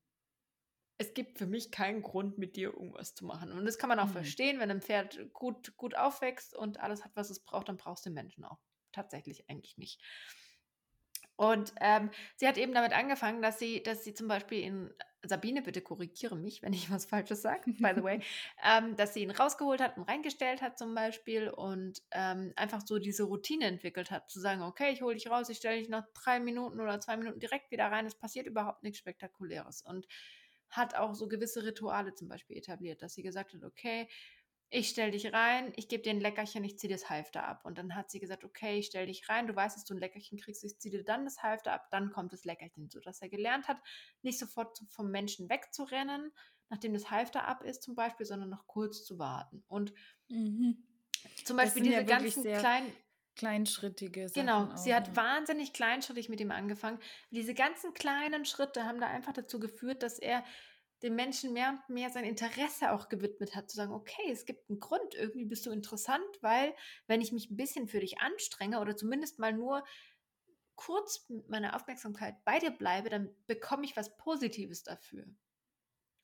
[0.98, 3.52] es gibt für mich keinen Grund, mit dir irgendwas zu machen.
[3.52, 4.08] Und das kann man auch Mhm.
[4.08, 8.04] verstehen, wenn ein Pferd gut, gut aufwächst und alles hat, was es braucht, dann brauchst
[8.04, 8.58] du den Menschen auch.
[8.92, 10.00] Tatsächlich eigentlich nicht.
[11.36, 15.62] Und ähm, sie hat eben damit angefangen, dass sie, dass sie zum Beispiel in Sabine,
[15.62, 18.20] bitte korrigiere mich, wenn ich was Falsches sage, by the way,
[18.64, 22.98] ähm, dass sie ihn rausgeholt hat und reingestellt hat zum Beispiel und ähm, einfach so
[22.98, 26.06] diese Routine entwickelt hat, zu sagen, okay, ich hole dich raus, ich stelle dich nach
[26.14, 29.82] drei Minuten oder zwei Minuten direkt wieder rein, es passiert überhaupt nichts Spektakuläres.
[29.82, 30.06] Und
[30.70, 34.08] hat auch so gewisse Rituale zum Beispiel etabliert, dass sie gesagt hat, okay,
[34.70, 37.64] ich stell dich rein, ich gebe dir ein Leckerchen, ich ziehe das Halfter ab.
[37.64, 39.98] Und dann hat sie gesagt, okay, ich stell dich rein, du weißt, dass du ein
[39.98, 43.28] Leckerchen kriegst, ich ziehe dir dann das Halfter ab, dann kommt das Leckerchen, sodass er
[43.30, 43.80] gelernt hat,
[44.22, 46.32] nicht sofort vom Menschen wegzurennen,
[46.68, 49.64] nachdem das Halfter ab ist zum Beispiel, sondern noch kurz zu warten.
[49.68, 49.94] Und
[50.30, 50.84] Mhm.
[51.44, 52.94] zum Beispiel diese ja ganzen kleinen,
[53.34, 55.16] kleinschrittige Sachen Genau, sie auch, hat ja.
[55.16, 56.98] wahnsinnig kleinschrittig mit ihm angefangen.
[57.30, 60.44] Diese ganzen kleinen Schritte haben da einfach dazu geführt, dass er
[61.02, 64.68] dem Menschen mehr und mehr sein Interesse auch gewidmet hat, zu sagen, okay, es gibt
[64.68, 66.74] einen Grund, irgendwie bist du interessant, weil
[67.06, 69.84] wenn ich mich ein bisschen für dich anstrenge oder zumindest mal nur
[70.76, 75.26] kurz mit meiner Aufmerksamkeit bei dir bleibe, dann bekomme ich was Positives dafür.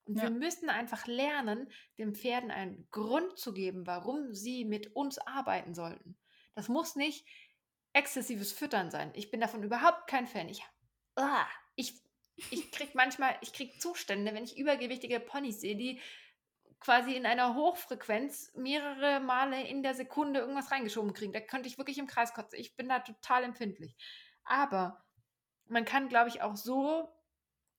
[0.07, 0.31] Und wir Ja.
[0.31, 6.19] müssen einfach lernen, den Pferden einen Grund zu geben, warum sie mit uns arbeiten sollten.
[6.55, 7.27] Das muss nicht
[7.95, 9.13] exzessives Füttern sein.
[9.15, 10.49] Ich bin davon überhaupt kein Fan.
[10.49, 10.63] Ich,
[11.17, 12.04] ah, ich,
[12.51, 16.01] ich krieg manchmal, ich krieg Zustände, wenn ich übergewichtige Ponys sehe, die
[16.81, 21.33] quasi in einer Hochfrequenz mehrere Male in der Sekunde irgendwas reingeschoben kriegen.
[21.33, 22.59] Da könnte ich wirklich im Kreis kotzen.
[22.59, 23.97] Ich bin da total empfindlich.
[24.45, 25.03] Aber
[25.67, 27.09] man kann, glaube ich, auch so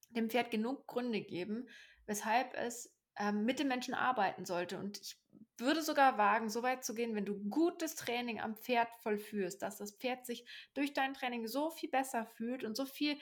[0.09, 1.69] dem Pferd genug Gründe geben,
[2.07, 4.79] weshalb es ähm, mit den Menschen arbeiten sollte.
[4.79, 5.17] Und ich
[5.57, 9.77] würde sogar wagen, so weit zu gehen, wenn du gutes Training am Pferd vollführst, dass
[9.77, 13.19] das Pferd sich durch dein Training so viel besser fühlt und so viel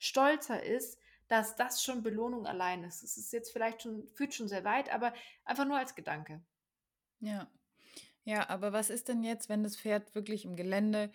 [0.00, 3.04] stolzer ist, dass das schon Belohnung allein ist.
[3.04, 6.42] Es ist jetzt vielleicht schon, führt schon sehr weit, aber einfach nur als Gedanke.
[7.20, 7.48] Ja.
[8.24, 11.10] Ja, aber was ist denn jetzt, wenn das Pferd wirklich im Gelände,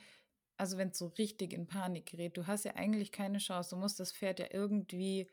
[0.57, 2.37] also wenn es so richtig in Panik gerät?
[2.37, 3.71] Du hast ja eigentlich keine Chance.
[3.71, 5.29] Du musst das Pferd ja irgendwie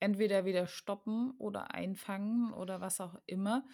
[0.00, 3.64] entweder wieder stoppen oder einfangen oder was auch immer.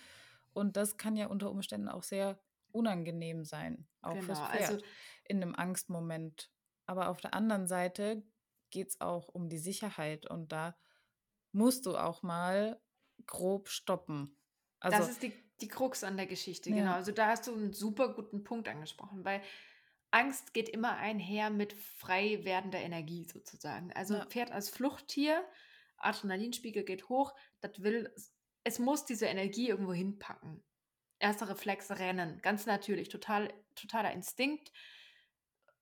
[0.52, 2.38] Und das kann ja unter Umständen auch sehr
[2.72, 4.84] unangenehm sein, auch fürs Genau, Pferd also
[5.24, 6.50] in einem Angstmoment.
[6.86, 8.22] Aber auf der anderen Seite
[8.70, 10.76] geht es auch um die Sicherheit und da
[11.52, 12.80] musst du auch mal
[13.26, 14.36] grob stoppen.
[14.80, 16.92] das Also, ist die, die Krux an der Geschichte, genau.
[16.92, 19.42] ja, Also da hast du einen super guten Punkt angesprochen, weil
[20.10, 23.92] Angst geht immer einher mit frei werdender Energie sozusagen.
[23.92, 25.44] Also ja, Pferd als Fluchttier,
[25.98, 28.12] Adrenalinspiegel geht hoch, das will,
[28.64, 30.64] es muss diese Energie irgendwo hinpacken.
[31.18, 34.72] Erster Reflex rennen, ganz natürlich, total, totaler Instinkt,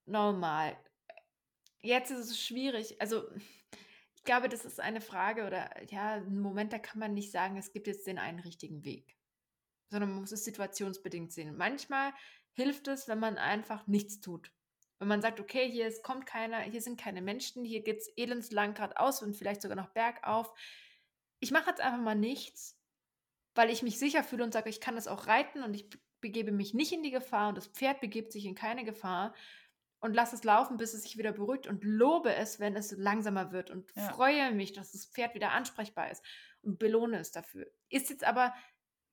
[0.05, 0.77] normal.
[1.81, 3.25] Jetzt ist es schwierig, also
[4.15, 7.57] ich glaube, das ist eine Frage oder ja, ein Moment, da kann man nicht sagen,
[7.57, 9.17] es gibt jetzt den einen richtigen Weg,
[9.91, 11.57] sondern man muss es situationsbedingt sehen.
[11.57, 12.13] Manchmal
[12.53, 14.53] hilft es, wenn man einfach nichts tut.
[14.99, 18.09] Wenn man sagt, okay, hier ist, kommt keiner, hier sind keine Menschen, hier geht es
[18.17, 20.53] elendslang geradeaus und vielleicht sogar noch bergauf.
[21.39, 22.77] Ich mache jetzt einfach mal nichts,
[23.55, 25.89] weil ich mich sicher fühle und sage, ich kann das auch reiten und ich
[26.21, 29.35] begebe mich nicht in die Gefahr und das Pferd begibt sich in keine Gefahr
[30.01, 33.53] und lasse es laufen, bis es sich wieder beruhigt und lobe es, wenn es langsamer
[33.53, 36.25] wird und ja, freue mich, dass das Pferd wieder ansprechbar ist
[36.63, 37.67] und belohne es dafür.
[37.89, 38.55] Ist jetzt aber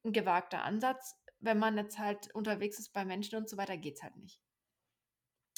[0.03, 3.95] ein gewagter Ansatz, wenn man jetzt halt unterwegs ist bei Menschen und so weiter, geht
[3.97, 4.41] es halt nicht.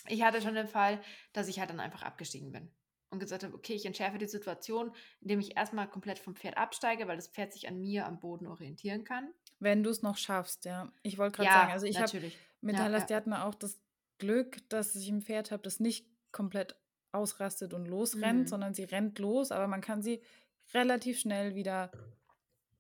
[0.08, 1.02] Ich hatte schon den Fall,
[1.34, 2.72] dass ich halt dann einfach abgestiegen bin
[3.10, 7.08] und gesagt habe, okay, ich entschärfe die Situation, indem ich erstmal komplett vom Pferd absteige,
[7.08, 9.34] weil das Pferd sich an mir am Boden orientieren kann.
[9.60, 10.92] wenn du es noch schaffst, ja.
[11.04, 13.08] Ich wollte gerade sagen, Ja, also ich habe mit Ja, Hallas, ja.
[13.08, 13.82] die hatten auch das
[14.18, 16.76] Glück, dass ich ein Pferd habe, das nicht komplett
[17.12, 18.50] ausrastet und losrennt, Mhm.
[18.50, 20.22] sondern sie rennt los, aber man kann sie
[20.74, 21.94] relativ schnell wieder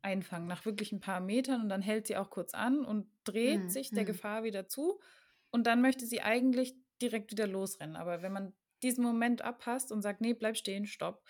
[0.01, 3.71] einfangen, nach wirklich ein paar Metern und dann hält sie auch kurz an und dreht
[3.71, 3.71] Mhm.
[3.71, 4.05] sich der Mhm.
[4.05, 5.01] Gefahr wieder zu
[5.51, 7.95] und dann möchte sie eigentlich direkt wieder losrennen.
[7.95, 11.23] Aber wenn man diesen Moment abpasst und sagt, nee, bleib stehen, stopp,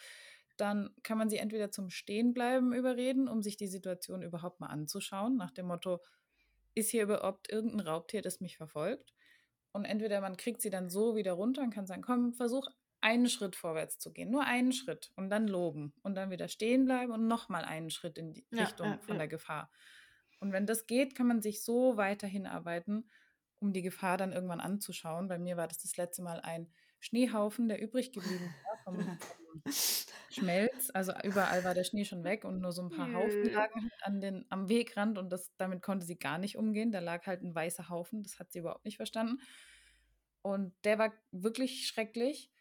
[0.57, 5.37] dann kann man sie entweder zum Stehenbleiben überreden, um sich die Situation überhaupt mal anzuschauen,
[5.37, 5.99] nach dem Motto,
[6.75, 9.13] ist hier überhaupt irgendein Raubtier, das mich verfolgt?
[9.77, 12.67] Und entweder man kriegt sie dann so wieder runter und kann sagen, komm, versuch
[12.99, 16.85] einen Schritt vorwärts zu gehen, nur einen Schritt und dann loben und dann wieder stehen
[16.85, 19.19] bleiben und nochmal einen Schritt in die Ja, Richtung ja, von ja.
[19.19, 19.71] der Gefahr.
[20.39, 23.07] Und wenn das geht, kann man sich so weiterhin arbeiten,
[23.59, 25.27] um die Gefahr dann irgendwann anzuschauen.
[25.27, 29.63] Bei mir war das das letzte Mal ein Schneehaufen, der übrig geblieben war vom, vom
[30.29, 30.89] Schmelz.
[30.93, 34.03] Also überall war der Schnee schon weg und nur so ein paar Haufen lagen halt
[34.03, 36.91] an den, am Wegrand und das, damit konnte sie gar nicht umgehen.
[36.91, 39.39] Da lag halt ein weißer Haufen, das hat sie überhaupt nicht verstanden.
[40.41, 42.51] Und der war wirklich schrecklich.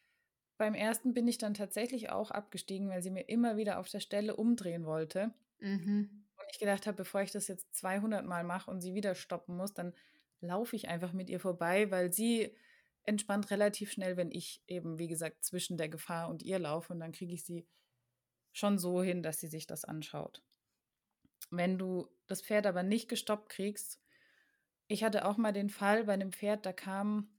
[0.59, 4.01] beim ersten bin ich dann tatsächlich auch abgestiegen, weil sie mir immer wieder auf der
[4.01, 5.35] Stelle umdrehen wollte.
[5.61, 6.25] Mhm.
[6.37, 9.57] Und ich gedacht habe, bevor ich das jetzt 200 Mal mache und sie wieder stoppen
[9.57, 9.95] muss, dann
[10.41, 12.57] laufe ich einfach mit ihr vorbei, weil sie
[13.07, 17.01] entspannt relativ schnell, wenn ich eben, wie gesagt, zwischen der Gefahr und ihr laufe und
[17.01, 17.67] dann kriege ich sie
[18.53, 20.43] schon so hin, dass sie sich das anschaut.
[21.51, 24.01] Wenn du das Pferd aber nicht gestoppt kriegst,
[24.89, 27.31] ich hatte auch mal den Fall bei einem Pferd, da kam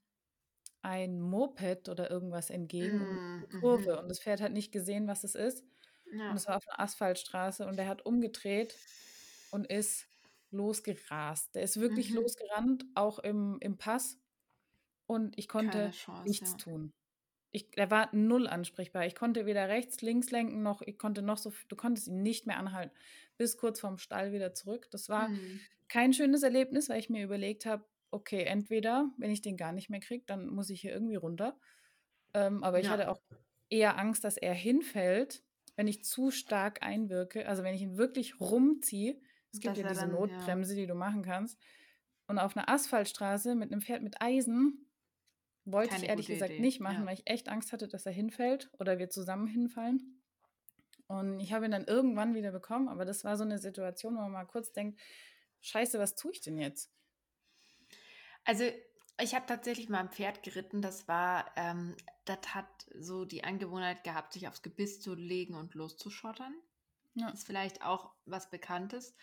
[0.82, 4.00] ein Moped oder irgendwas entgegen Mm, mm, Kurve mhm.
[4.00, 5.66] und das Pferd hat nicht gesehen, was es ist.
[6.12, 6.32] Ja.
[6.32, 8.82] Und es war auf einer Asphaltstraße und er hat umgedreht
[9.52, 10.08] und ist
[10.52, 11.56] losgerast.
[11.56, 12.16] Der ist wirklich Mhm.
[12.16, 14.20] losgerannt, auch im, im Pass.
[15.08, 16.58] Und ich konnte Chance, nichts ja.
[16.58, 16.94] tun.
[17.52, 19.06] Ich, er war null ansprechbar.
[19.06, 22.46] Ich konnte weder rechts, links lenken, noch ich konnte noch so, du konntest ihn nicht
[22.46, 22.96] mehr anhalten.
[23.38, 24.88] Bis kurz vorm Stall wieder zurück.
[24.92, 25.68] Das war Mhm.
[25.88, 29.90] kein schönes Erlebnis, weil ich mir überlegt habe, okay, entweder, wenn ich den gar nicht
[29.90, 31.60] mehr kriege, dann muss ich hier irgendwie runter.
[32.34, 32.92] Ähm, aber ich Ja.
[32.92, 33.20] hatte auch
[33.70, 35.44] eher Angst, dass er hinfällt,
[35.76, 37.48] wenn ich zu stark einwirke.
[37.48, 39.20] Also wenn ich ihn wirklich rumziehe.
[39.52, 40.38] Es gibt ja diese dann, ja.
[40.46, 41.60] Notbremse, die du machen kannst.
[42.28, 44.87] Und auf einer Asphaltstraße mit einem Pferd mit Eisen
[45.72, 47.06] wollte Keine ich ehrlich gesagt Idee, nicht machen, ja.
[47.06, 50.22] weil ich echt Angst hatte, dass er hinfällt oder wir zusammen hinfallen.
[51.08, 54.22] Und ich habe ihn dann irgendwann wieder bekommen, aber das war so eine Situation, wo
[54.22, 55.00] man mal kurz denkt,
[55.62, 56.92] scheiße, was tue ich denn jetzt?
[58.44, 58.66] Also
[59.20, 64.04] ich habe tatsächlich mal ein Pferd geritten, das war, ähm, das hat so die Angewohnheit
[64.04, 66.54] gehabt, sich aufs Gebiss zu legen und loszuschottern.
[67.16, 67.30] Ja.
[67.30, 69.16] Ist vielleicht auch was Bekanntes.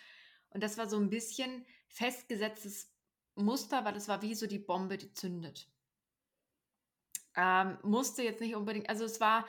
[0.51, 2.93] Und das war so ein bisschen festgesetztes
[3.37, 5.71] Muster, weil das war wie so die Bombe, die zündet.
[7.37, 9.47] Ähm, musste jetzt nicht unbedingt, also es war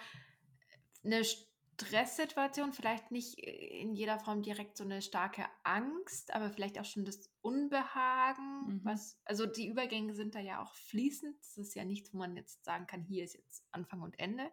[1.04, 6.86] eine Stresssituation, vielleicht nicht in jeder Form direkt so eine starke Angst, aber vielleicht auch
[6.86, 8.82] schon das Unbehagen, Mhm.
[8.84, 11.38] was, also die Übergänge sind da ja auch fließend.
[11.39, 14.50] Das ist ja nichts, wo man jetzt sagen kann, hier ist jetzt Anfang und Ende.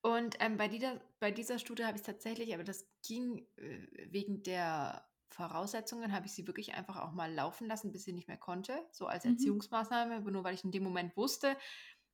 [0.00, 4.42] Und ähm, bei, dieser, bei dieser Studie habe ich tatsächlich, aber das ging äh, wegen
[4.42, 8.38] der Voraussetzungen, habe ich sie wirklich einfach auch mal laufen lassen, bis sie nicht mehr
[8.38, 9.30] konnte, so als Mhm.
[9.32, 11.56] Erziehungsmaßnahme, aber nur weil ich in dem Moment wusste,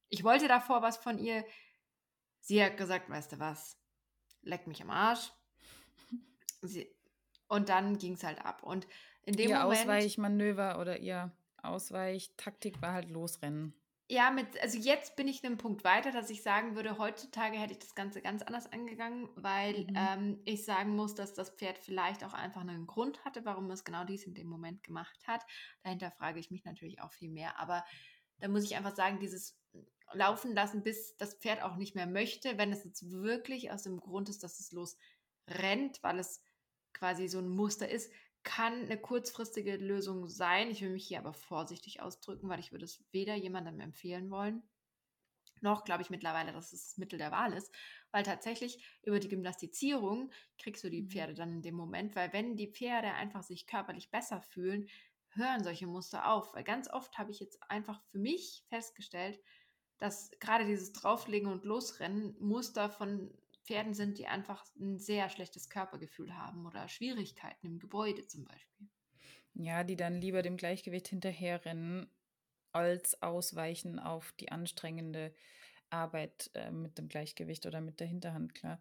[0.09, 1.44] ich wollte davor was von ihr.
[2.40, 3.79] Sie hat gesagt, weißt du was,
[4.42, 5.33] leck mich am Arsch.
[6.62, 6.88] Sie,
[7.48, 8.62] und dann ging es halt ab.
[8.62, 8.87] Und
[9.22, 9.81] in dem Ihr Moment.
[9.81, 13.74] Ausweichmanöver oder ihr Ausweichtaktik war halt losrennen.
[14.11, 17.73] Ja, mit, also jetzt bin ich einen Punkt weiter, dass ich sagen würde, heutzutage hätte
[17.73, 19.95] ich das Ganze ganz anders angegangen, weil Mhm.
[19.95, 23.83] ähm, ich sagen muss, dass das Pferd vielleicht auch einfach einen Grund hatte, warum es
[23.83, 25.45] genau dies in dem Moment gemacht hat.
[25.83, 27.59] Dahinter frage ich mich natürlich auch viel mehr.
[27.59, 27.83] Aber
[28.40, 29.59] da muss ich einfach sagen, dieses
[30.12, 33.99] Laufen lassen, bis das Pferd auch nicht mehr möchte, wenn es jetzt wirklich aus dem
[34.01, 36.43] Grund ist, dass es losrennt, weil es
[36.93, 38.12] quasi so ein Muster ist,
[38.44, 40.70] kann eine kurzfristige Lösung sein.
[40.70, 44.62] Ich will mich hier aber vorsichtig ausdrücken, weil ich würde es weder jemandem empfehlen wollen,
[45.61, 47.74] noch glaube ich mittlerweile, dass es das Mittel der Wahl ist,
[48.11, 51.09] weil tatsächlich über die Gymnastizierung kriegst du die Mhm.
[51.09, 54.88] Pferde dann in dem Moment, weil wenn die Pferde einfach sich körperlich besser fühlen,
[55.30, 56.54] hören solche Muster auf.
[56.54, 59.40] Weil ganz oft habe ich jetzt einfach für mich festgestellt,
[59.98, 65.68] dass gerade dieses Drauflegen und Losrennen Muster von Pferden sind, die einfach ein sehr schlechtes
[65.68, 68.88] Körpergefühl haben oder Schwierigkeiten im Gebäude zum Beispiel.
[69.55, 72.09] Ja, die dann lieber dem Gleichgewicht hinterherrennen,
[72.72, 75.33] als ausweichen auf die anstrengende
[75.90, 78.81] Arbeit äh, mit dem Gleichgewicht oder mit der Hinterhand, klar.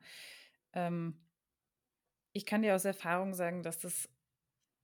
[0.73, 1.19] Ähm,
[2.31, 4.09] ich kann dir aus Erfahrung sagen, dass das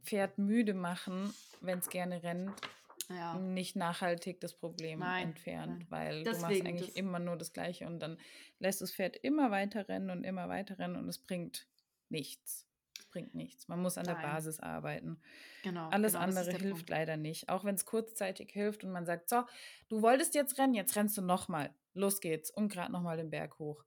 [0.03, 2.61] Pferd müde machen, wenn es gerne rennt,
[3.09, 3.39] Ja.
[3.39, 5.87] nicht nachhaltig das Problem Nein, entfernt, nein.
[5.89, 8.17] weil du machst Deswegen, eigentlich immer nur das Gleiche und dann
[8.59, 11.67] lässt das Pferd immer weiter rennen und immer weiter rennen und es bringt
[12.09, 12.67] nichts.
[12.99, 13.67] Es bringt nichts.
[13.67, 14.23] Man muss an der Nein.
[14.23, 15.19] Basis arbeiten.
[15.63, 15.89] Genau.
[15.89, 16.89] Alles genau, andere der hilft Punkt.
[16.89, 17.49] leider nicht.
[17.49, 19.43] Auch wenn es kurzzeitig hilft und man sagt, so,
[19.87, 21.73] du wolltest jetzt rennen, jetzt rennst du nochmal.
[21.93, 22.51] Los geht's.
[22.51, 23.83] Und gerade nochmal den Berg hoch.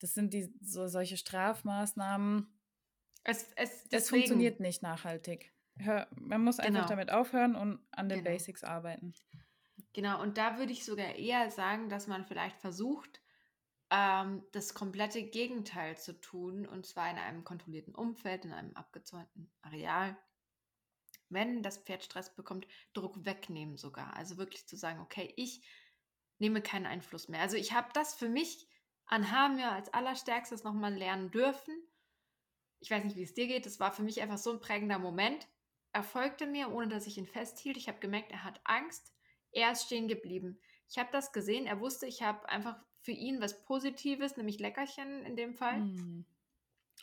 [0.00, 2.46] Das sind die so solche Strafmaßnahmen.
[3.24, 5.52] Es, es, Das deswegen, funktioniert nicht nachhaltig.
[5.80, 6.86] Hör, man muss einfach Genau.
[6.86, 8.30] damit aufhören und an den Genau.
[8.30, 9.14] Basics arbeiten.
[9.92, 13.20] Genau, und da würde ich sogar eher sagen, dass man vielleicht versucht,
[13.90, 19.50] ähm, das komplette Gegenteil zu tun, und zwar in einem kontrollierten Umfeld, in einem abgezäunten
[19.62, 20.16] Areal.
[21.30, 24.14] Wenn das Pferd Stress bekommt, Druck wegnehmen sogar.
[24.14, 25.66] Also wirklich zu sagen, okay, ich
[26.38, 27.40] nehme keinen Einfluss mehr.
[27.40, 28.68] Also ich habe das für mich
[29.06, 31.74] an Hamir als allerstärkstes nochmal lernen dürfen.
[32.80, 33.66] Ich weiß nicht, wie es dir geht.
[33.66, 35.48] Das war für mich einfach so ein prägender Moment.
[35.92, 37.76] Er folgte mir, ohne dass ich ihn festhielt.
[37.76, 39.12] Ich habe gemerkt, er hat Angst.
[39.52, 40.58] Er ist stehen geblieben.
[40.90, 41.66] Ich habe das gesehen.
[41.66, 45.80] Er wusste, ich habe einfach für ihn was Positives, nämlich Leckerchen in dem Fall.
[45.80, 46.24] Mhm.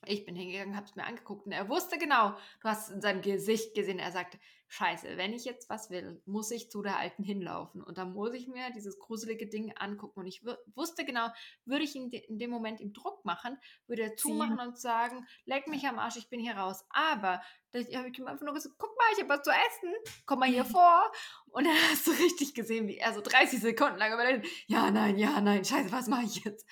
[0.05, 3.01] Ich bin hingegangen, habe es mir angeguckt und er wusste genau, du hast es in
[3.01, 3.97] seinem Gesicht gesehen.
[3.97, 4.37] Er sagte,
[4.75, 8.33] scheiße, wenn ich jetzt was will, muss ich zu der Alten hinlaufen und dann muss
[8.33, 10.43] ich mir dieses gruselige Ding angucken und ich
[10.75, 11.29] wusste genau,
[11.63, 13.57] würde ich in, de in, dem Moment ihm Druck machen,
[13.87, 16.85] würde er zumachen und sagen, leck mich am Arsch, ich bin hier raus.
[16.89, 19.93] Aber da habe ich ihm einfach nur gesagt, guck mal, ich habe was zu essen,
[20.25, 21.11] komm mal hier vor.
[21.47, 25.17] Und dann hast du richtig gesehen, wie er so 30 Sekunden lang überlegt, ja, nein,
[25.17, 26.67] ja, nein, scheiße, was mache ich jetzt?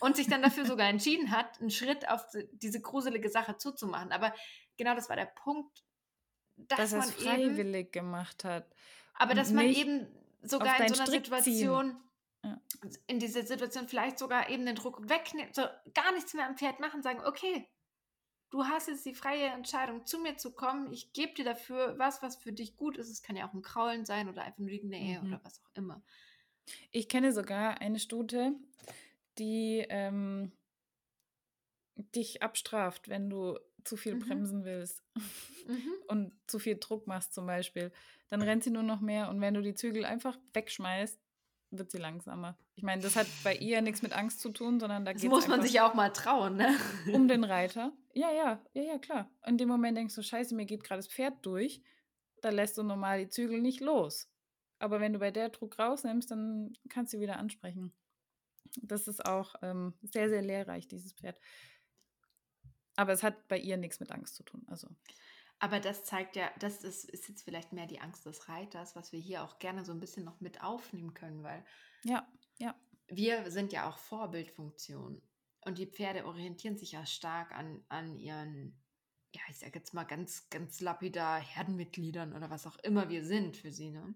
[0.00, 4.10] Und sich dann dafür sogar entschieden hat, einen Schritt auf diese gruselige Sache zuzumachen.
[4.10, 4.34] Aber
[4.76, 5.84] genau das war der Punkt,
[6.68, 8.66] dass, dass man es freiwillig eben, gemacht hat.
[9.14, 10.06] Aber dass man eben
[10.42, 11.96] sogar in so einer Strick Situation,
[12.44, 12.60] ja.
[13.06, 15.62] in dieser Situation vielleicht sogar eben den Druck wegnimmt, so
[15.94, 17.68] gar nichts mehr am Pferd machen, sagen, okay,
[18.50, 22.22] du hast jetzt die freie Entscheidung, zu mir zu kommen, ich gebe dir dafür was,
[22.22, 23.08] was für dich gut ist.
[23.08, 25.28] Es kann ja auch ein Kraulen sein oder einfach nur die Nähe mhm.
[25.28, 26.02] oder was auch immer.
[26.90, 28.52] Ich kenne sogar eine Stute,
[29.38, 30.52] die ähm,
[32.14, 34.20] dich abstraft, wenn du zu viel mhm.
[34.20, 35.02] bremsen willst
[35.66, 35.92] mhm.
[36.08, 37.92] und zu viel Druck machst zum Beispiel,
[38.28, 41.18] dann rennt sie nur noch mehr und wenn du die Zügel einfach wegschmeißt,
[41.72, 42.58] wird sie langsamer.
[42.74, 45.28] Ich meine, das hat bei ihr nichts mit Angst zu tun, sondern da geht es
[45.28, 46.74] muss man sich ja auch mal trauen, ne?
[47.12, 47.92] Um den Reiter.
[48.12, 49.30] Ja, ja, ja, ja, klar.
[49.46, 51.82] In dem Moment denkst du, scheiße, mir geht gerade das Pferd durch.
[52.42, 54.28] Da lässt du normal die Zügel nicht los.
[54.78, 57.92] Aber wenn du bei der Druck rausnimmst, dann kannst du wieder ansprechen.
[58.82, 61.38] Das ist auch ähm, sehr, sehr lehrreich, dieses Pferd.
[62.96, 64.64] Aber es hat bei ihr nichts mit Angst zu tun.
[64.68, 64.88] Also.
[65.58, 69.12] Aber das zeigt ja, das ist, ist jetzt vielleicht mehr die Angst des Reiters, was
[69.12, 71.64] wir hier auch gerne so ein bisschen noch mit aufnehmen können, weil
[72.02, 72.26] ja,
[72.58, 72.74] ja.
[73.08, 75.22] wir sind ja auch Vorbildfunktion.
[75.62, 78.80] Und die Pferde orientieren sich ja stark an, an ihren,
[79.34, 83.58] ja, ich sag jetzt mal ganz, ganz lapidar Herdenmitgliedern oder was auch immer wir sind
[83.58, 84.14] für sie, ne?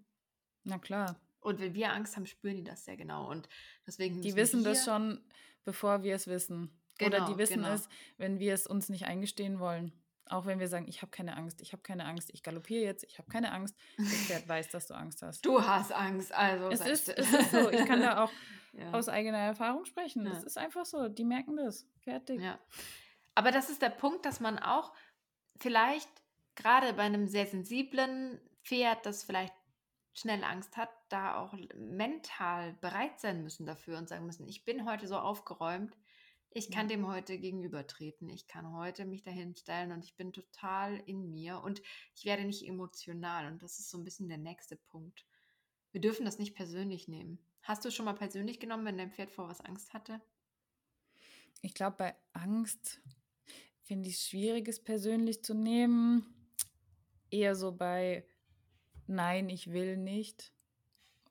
[0.63, 1.19] Na klar.
[1.41, 3.29] Und wenn wir Angst haben, spüren die das sehr genau.
[3.29, 3.47] Und
[3.85, 4.23] deswegen.
[4.23, 5.23] Die wissen das schon,
[5.63, 6.71] bevor wir es wissen.
[6.97, 7.73] Genau, Oder die wissen genau.
[7.73, 9.91] es, wenn wir es uns nicht eingestehen wollen.
[10.27, 13.03] Auch wenn wir sagen, ich habe keine Angst, ich habe keine Angst, ich galoppiere jetzt,
[13.03, 13.75] ich habe keine Angst.
[13.97, 15.45] Das Pferd weiß, dass du Angst hast.
[15.45, 16.69] Du hast Angst, also.
[16.69, 17.69] Es ist, es ist so.
[17.69, 18.31] Ich kann da auch
[18.73, 18.91] ja.
[18.91, 20.25] aus eigener Erfahrung sprechen.
[20.25, 21.09] Es ist einfach so.
[21.09, 21.87] Die merken das.
[21.99, 22.41] Fertig.
[22.41, 22.59] Ja.
[23.35, 24.93] Aber das ist der Punkt, dass man auch
[25.57, 26.09] vielleicht
[26.55, 29.53] gerade bei einem sehr sensiblen Pferd, das vielleicht
[30.13, 34.89] schnell Angst hat, da auch mental bereit sein müssen dafür und sagen müssen, ich bin
[34.89, 35.95] heute so aufgeräumt,
[36.55, 38.29] ich kann dem heute gegenübertreten.
[38.29, 41.81] Ich kann heute mich dahin stellen und ich bin total in mir und
[42.15, 43.47] ich werde nicht emotional.
[43.47, 45.25] Und das ist so ein bisschen der nächste Punkt.
[45.91, 47.39] Wir dürfen das nicht persönlich nehmen.
[47.61, 50.21] Hast du schon mal persönlich genommen, wenn dein Pferd vor was Angst hatte?
[51.61, 53.01] Ich glaube, bei Angst
[53.83, 56.25] finde ich es schwierig, es persönlich zu nehmen.
[57.31, 58.25] Eher so bei
[59.07, 60.53] Nein, ich will nicht.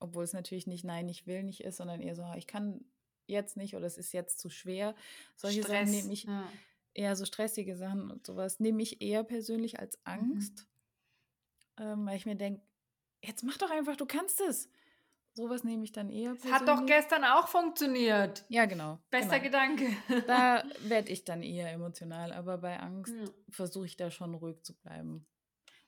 [0.01, 2.85] Obwohl es natürlich nicht Nein, ich will nicht ist, sondern eher so, ich kann
[3.27, 4.95] jetzt nicht oder es ist jetzt zu schwer.
[5.37, 6.49] Solche Stress, Sachen nehme ich ja.
[6.93, 10.03] eher so stressige Sachen und sowas nehme ich eher persönlich als mhm.
[10.05, 10.67] Angst,
[11.79, 11.85] mhm.
[11.85, 12.63] ähm, weil ich mir denke,
[13.23, 14.69] jetzt mach doch einfach, du kannst es.
[15.37, 16.53] Sowas nehme ich dann eher persönlich.
[16.53, 18.45] Hat doch gestern auch funktioniert.
[18.49, 19.01] Ja, genau.
[19.11, 19.59] Bester genau.
[19.75, 19.97] Gedanke.
[20.29, 23.29] Da werde ich dann eher emotional, aber bei Angst ja.
[23.51, 25.27] versuche ich da schon ruhig zu bleiben.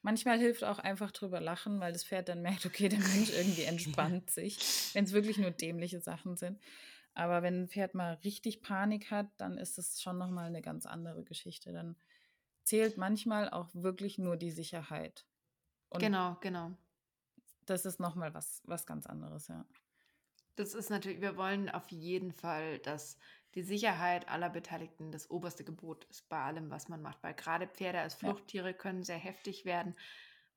[0.02, 3.64] Manchmal hilft auch einfach drüber lachen, weil das Pferd dann merkt, okay, der Mensch irgendwie
[3.64, 4.58] entspannt sich,
[4.94, 6.60] wenn es wirklich nur dämliche Sachen sind.
[7.16, 10.84] Aber wenn ein Pferd mal richtig Panik hat, dann ist es schon nochmal eine ganz
[10.84, 11.72] andere Geschichte.
[11.72, 11.96] Dann
[12.62, 15.26] zählt manchmal auch wirklich nur die Sicherheit.
[15.88, 16.72] Und genau, genau.
[17.64, 19.64] Das ist nochmal was, was ganz anderes, ja.
[20.56, 23.16] Das ist natürlich, wir wollen auf jeden Fall, dass
[23.54, 27.22] die Sicherheit aller Beteiligten das oberste Gebot ist bei allem, was man macht.
[27.22, 29.96] Weil gerade Pferde als Fluchttiere können sehr heftig werden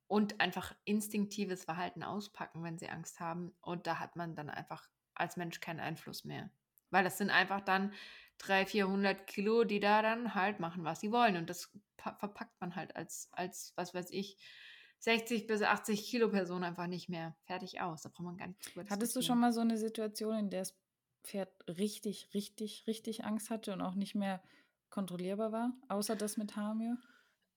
[0.07, 3.55] und einfach instinktives Verhalten auspacken, wenn sie Angst haben.
[3.61, 4.89] Und da hat man dann einfach
[5.19, 6.49] als Mensch keinen Einfluss mehr.
[6.89, 7.93] Weil das sind einfach dann
[8.39, 11.37] 300, 400 Kilo, die da dann halt machen, was sie wollen.
[11.37, 14.37] Und das verpackt man halt als, als, was weiß ich,
[14.99, 18.01] 60 bis 80 Kilo Person einfach nicht mehr fertig aus.
[18.01, 20.61] Da braucht man gar nicht drüber Hattest du schon mal so eine Situation, in der
[20.61, 20.77] das
[21.23, 24.41] Pferd richtig, richtig, richtig Angst hatte und auch nicht mehr
[24.89, 26.97] kontrollierbar war, außer das mit Hamir?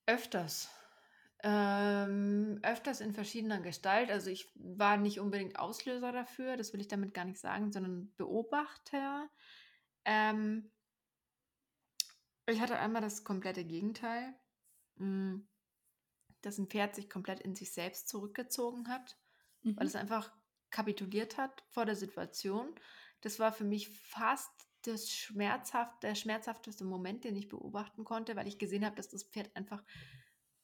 [0.07, 0.69] Öfters.
[1.45, 4.11] Ähm, öfters in verschiedener Gestalt.
[4.11, 8.13] Also ich war nicht unbedingt Auslöser dafür, das will ich damit gar nicht sagen, sondern
[8.17, 9.29] Beobachter.
[10.05, 10.71] Ähm,
[12.47, 14.35] ich hatte einmal das komplette Gegenteil,
[14.99, 15.49] hm,
[16.43, 19.17] dass ein Pferd sich komplett in sich selbst zurückgezogen hat,
[19.63, 19.77] mhm.
[19.77, 20.33] weil es einfach
[20.71, 22.75] kapituliert hat vor der Situation.
[23.21, 24.51] Das war für mich fast
[24.83, 29.25] das schmerzhaft, der schmerzhafteste Moment, den ich beobachten konnte, weil ich gesehen habe, dass das
[29.25, 29.83] Pferd einfach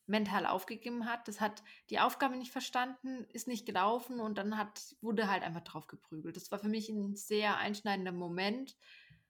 [0.09, 1.28] mental aufgegeben hat.
[1.28, 5.62] Das hat die Aufgabe nicht verstanden, ist nicht gelaufen und dann hat, wurde halt einfach
[5.62, 6.36] drauf geprügelt.
[6.36, 8.76] Das war für mich ein sehr einschneidender Moment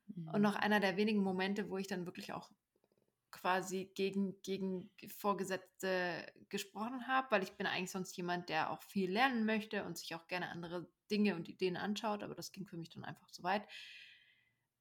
[0.06, 0.28] mhm.
[0.28, 2.50] und noch einer der wenigen Momente, wo ich dann wirklich auch
[3.30, 9.10] quasi gegen, gegen Vorgesetzte gesprochen habe, weil ich bin eigentlich sonst jemand, der auch viel
[9.10, 12.76] lernen möchte und sich auch gerne andere Dinge und Ideen anschaut, aber das ging für
[12.76, 13.66] mich dann einfach zu weit.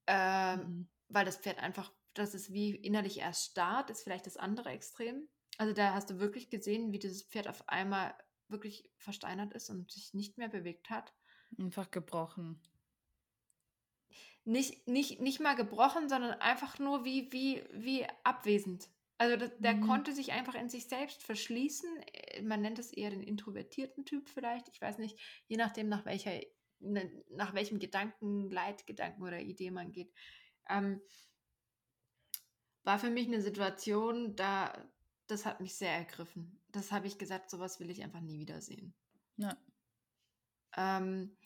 [0.07, 0.89] Ähm, mhm.
[1.09, 5.27] Weil das Pferd einfach, das ist wie innerlich erst starrt, ist vielleicht das andere Extrem.
[5.57, 8.15] Also da hast du wirklich gesehen, wie dieses Pferd auf einmal
[8.47, 11.13] wirklich versteinert ist und sich nicht mehr bewegt hat.
[11.57, 12.61] Einfach gebrochen.
[14.45, 18.89] Nicht, nicht, nicht mal gebrochen, sondern einfach nur wie, wie, wie abwesend.
[19.17, 19.81] Also das, der mhm.
[19.81, 21.89] konnte sich einfach in sich selbst verschließen.
[22.13, 24.69] Äh, man nennt es eher den introvertierten Typ vielleicht.
[24.69, 26.39] Ich weiß nicht, je nachdem, nach welcher,
[26.79, 30.13] ne, nach welchem Gedanken, Leitgedanken oder Idee man geht.
[30.69, 31.01] Ähm,
[32.83, 34.71] war für mich eine Situation, da
[35.27, 36.59] das hat mich sehr ergriffen.
[36.71, 38.93] Das habe ich gesagt, sowas will ich einfach nie wiedersehen.
[39.37, 39.57] Ja.
[40.75, 41.37] Ähm,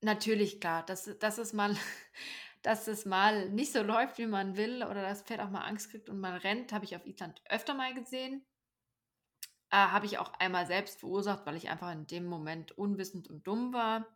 [0.00, 1.76] natürlich, klar, dass, dass, es mal,
[2.62, 5.90] dass es mal nicht so läuft, wie man will, oder das Pferd auch mal Angst
[5.90, 8.44] kriegt und mal rennt, habe ich auf Island öfter mal gesehen.
[9.70, 13.46] Äh, habe ich auch einmal selbst verursacht, weil ich einfach in dem Moment unwissend und
[13.46, 14.06] dumm war.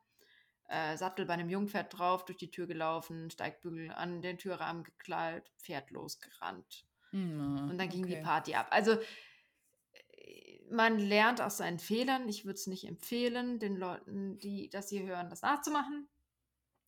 [0.69, 5.51] Äh, Sattel bei einem Jungpferd drauf, durch die Tür gelaufen, Steigbügel an den Türrahmen geklallt,
[5.57, 6.88] Pferd losgerannt.
[7.13, 8.17] Mhm, und dann ging okay.
[8.17, 8.69] die Party ab.
[8.71, 12.29] Also äh, man lernt aus seinen Fehlern.
[12.29, 16.09] Ich würde es nicht empfehlen, den Leuten, die das hier hören, das nachzumachen.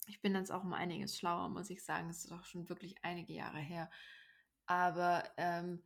[0.07, 2.11] Ich bin jetzt auch um einiges schlauer, muss ich sagen.
[2.11, 3.91] Es ist doch schon wirklich einige Jahre her.
[4.66, 5.83] Aber ähm,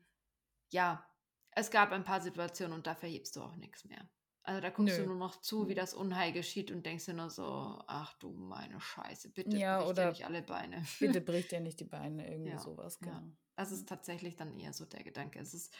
[0.70, 1.06] ja,
[1.50, 4.08] es gab ein paar Situationen und da verhebst du auch nichts mehr.
[4.46, 5.04] Also da guckst Nö.
[5.04, 8.30] du nur noch zu, wie das Unheil geschieht und denkst dir nur so, ach du
[8.30, 10.84] meine Scheiße, bitte ja, bricht dir nicht alle Beine.
[11.00, 13.14] Bitte bricht dir nicht die Beine, irgendwie ja, sowas, genau.
[13.14, 13.22] Ja.
[13.56, 15.38] Das ist tatsächlich dann eher so der Gedanke.
[15.38, 15.74] Es ist,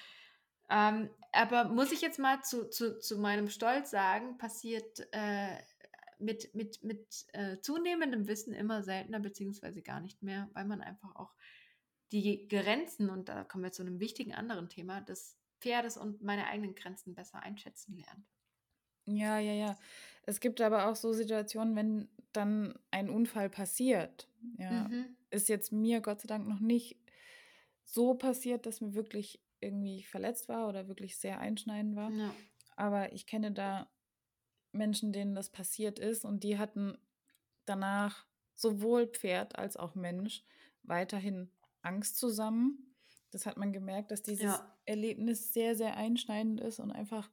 [0.71, 5.59] ähm, aber muss ich jetzt mal zu, zu, zu meinem Stolz sagen, passiert äh,
[6.19, 11.15] mit, mit, mit äh, zunehmendem Wissen immer seltener, beziehungsweise gar nicht mehr, weil man einfach
[11.17, 11.35] auch
[12.13, 16.47] die Grenzen, und da kommen wir zu einem wichtigen anderen Thema, des Pferdes und meine
[16.47, 18.34] eigenen Grenzen besser einschätzen lernt.
[19.07, 19.77] Ja, ja, ja.
[20.27, 24.29] Es gibt aber auch so Situationen, wenn dann ein Unfall passiert.
[24.59, 25.17] Ja, mhm.
[25.31, 26.97] ist jetzt mir Gott sei Dank noch nicht
[27.85, 32.11] so passiert, dass mir wirklich irgendwie verletzt war oder wirklich sehr einschneidend war.
[32.11, 32.35] Ja.
[32.77, 33.89] Aber ich kenne da
[34.73, 36.99] Menschen, denen das passiert ist und die hatten
[37.65, 40.43] danach sowohl Pferd als auch Mensch
[40.83, 41.51] weiterhin
[41.83, 42.95] Angst zusammen.
[43.31, 44.77] Das hat man gemerkt, dass dieses ja.
[44.85, 47.31] Erlebnis sehr, sehr einschneidend ist und einfach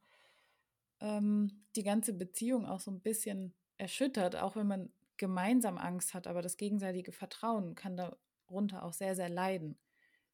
[1.02, 6.28] ähm, die ganze Beziehung auch so ein bisschen erschüttert, auch wenn man gemeinsam Angst hat,
[6.28, 9.78] aber das gegenseitige Vertrauen kann darunter auch sehr, sehr leiden.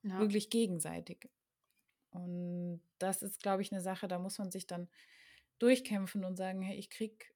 [0.04, 0.20] Ja.
[0.20, 1.30] Wirklich gegenseitig.
[2.12, 4.88] Und das ist, glaube ich, eine Sache, da muss man sich dann
[5.60, 7.34] durchkämpfen und sagen, hey, ich krieg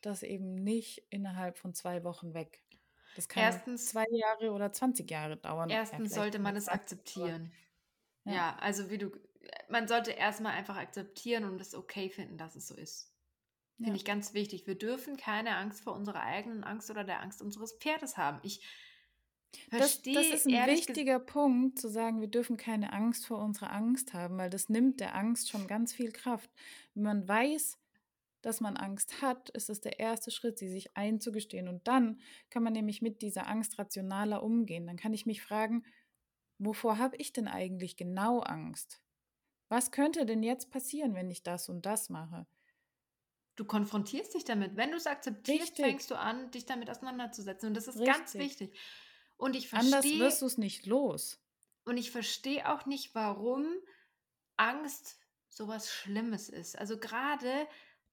[0.00, 2.62] das eben nicht innerhalb von zwei Wochen weg.
[3.16, 5.70] Das kann erstens, zwei Jahre oder 20 Jahre dauern.
[5.70, 7.52] Erstens ja, sollte man es akzeptieren.
[8.24, 8.32] Ja.
[8.32, 9.10] ja, also wie du,
[9.68, 13.12] man sollte erstmal einfach akzeptieren und es okay finden, dass es so ist.
[13.76, 13.96] Finde ja.
[13.96, 14.66] ich ganz wichtig.
[14.66, 18.38] Wir dürfen keine Angst vor unserer eigenen Angst oder der Angst unseres Pferdes haben.
[18.42, 18.64] Ich
[19.70, 20.14] verstehe.
[20.14, 24.14] Das, das ist ein wichtiger Punkt, zu sagen, wir dürfen keine Angst vor unserer Angst
[24.14, 26.50] haben, weil das nimmt der Angst schon ganz viel Kraft.
[26.94, 27.78] Wenn man weiß,
[28.42, 31.68] dass man Angst hat, ist es der erste Schritt, sie sich einzugestehen.
[31.68, 32.20] Und dann
[32.50, 34.86] kann man nämlich mit dieser Angst rationaler umgehen.
[34.86, 35.84] Dann kann ich mich fragen,
[36.58, 39.01] wovor habe ich denn eigentlich genau Angst?
[39.72, 42.44] Was könnte denn jetzt passieren, wenn ich das und das mache?
[43.56, 44.76] Du konfrontierst dich damit.
[44.76, 45.86] Wenn du es akzeptierst, Richtig.
[45.86, 47.68] fängst du an, dich damit auseinanderzusetzen.
[47.68, 48.14] Und das ist Richtig.
[48.14, 48.78] ganz wichtig.
[49.38, 49.94] Und ich verstehe.
[49.94, 51.40] Anders wirst du es nicht los.
[51.86, 53.64] Und ich verstehe auch nicht, warum
[54.58, 55.18] Angst
[55.48, 56.78] sowas Schlimmes ist.
[56.78, 57.66] Also gerade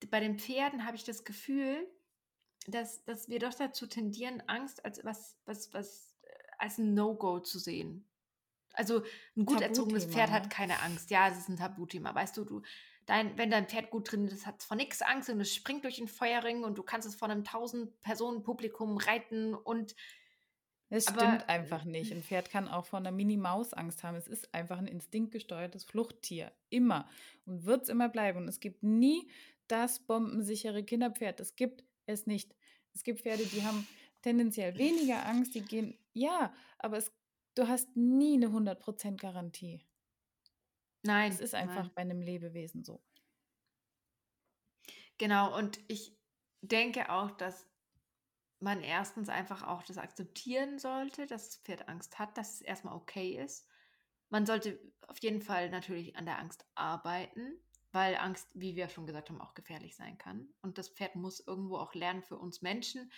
[0.10, 1.86] bei den Pferden habe ich das Gefühl,
[2.68, 7.42] dass, dass wir doch dazu tendieren, Angst als was, was, was äh, als ein No-Go
[7.42, 8.06] zu sehen.
[8.80, 9.04] Also
[9.36, 10.50] ein gut erzogenes Pferd hat ne?
[10.50, 11.12] keine Angst.
[11.12, 12.16] Ja, es ist ein Tabuthema.
[12.16, 12.62] Weißt du, du,
[13.06, 15.84] dein, wenn dein Pferd gut drin ist, hat es vor nichts Angst und es springt
[15.84, 19.96] durch den Feuerring und du kannst es vor einem 1000 Personen Publikum reiten und
[20.92, 22.12] es stimmt einfach nicht.
[22.12, 24.16] Ein Pferd kann auch vor einer Mini-Maus Angst haben.
[24.16, 26.52] Es ist einfach ein instinktgesteuertes Fluchttier.
[26.70, 27.08] Immer.
[27.46, 28.40] Und wird es immer bleiben.
[28.40, 29.30] Und es gibt nie
[29.68, 31.40] das bombensichere Kinderpferd.
[31.40, 32.56] Das gibt es nicht.
[32.96, 33.88] Es gibt Pferde, die haben
[34.24, 35.54] tendenziell weniger Angst.
[35.54, 37.12] Die gehen, ja, aber es,
[37.60, 39.86] du hast nie eine 100% Garantie.
[41.04, 41.32] Nein.
[41.32, 41.92] Es ist einfach nein.
[41.96, 43.04] bei einem Lebewesen so.
[45.18, 45.56] Genau.
[45.58, 46.18] Und ich
[46.62, 47.68] denke auch, dass
[48.60, 52.96] man erstens einfach auch das akzeptieren sollte, dass das Pferd Angst hat, dass es erstmal
[52.96, 53.68] okay ist.
[54.30, 57.60] Man sollte auf jeden Fall natürlich an der Angst arbeiten,
[57.92, 60.54] weil Angst, wie wir schon gesagt haben, auch gefährlich sein kann.
[60.62, 63.12] Und das Pferd muss irgendwo auch lernen für uns Menschen,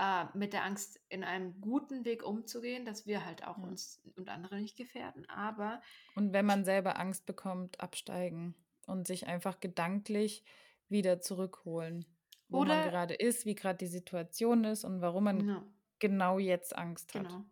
[0.00, 3.62] äh, mit der Angst in einem guten Weg umzugehen, dass wir halt auch Ja.
[3.62, 5.28] uns und andere nicht gefährden.
[5.28, 5.82] Aber
[6.14, 8.54] Und wenn man selber Angst bekommt, absteigen
[8.86, 10.44] und sich einfach gedanklich
[10.88, 12.06] wieder zurückholen,
[12.48, 15.64] wo man gerade ist, wie gerade die Situation ist und warum man ja,
[15.98, 17.28] genau jetzt Angst hat.
[17.28, 17.44] genau.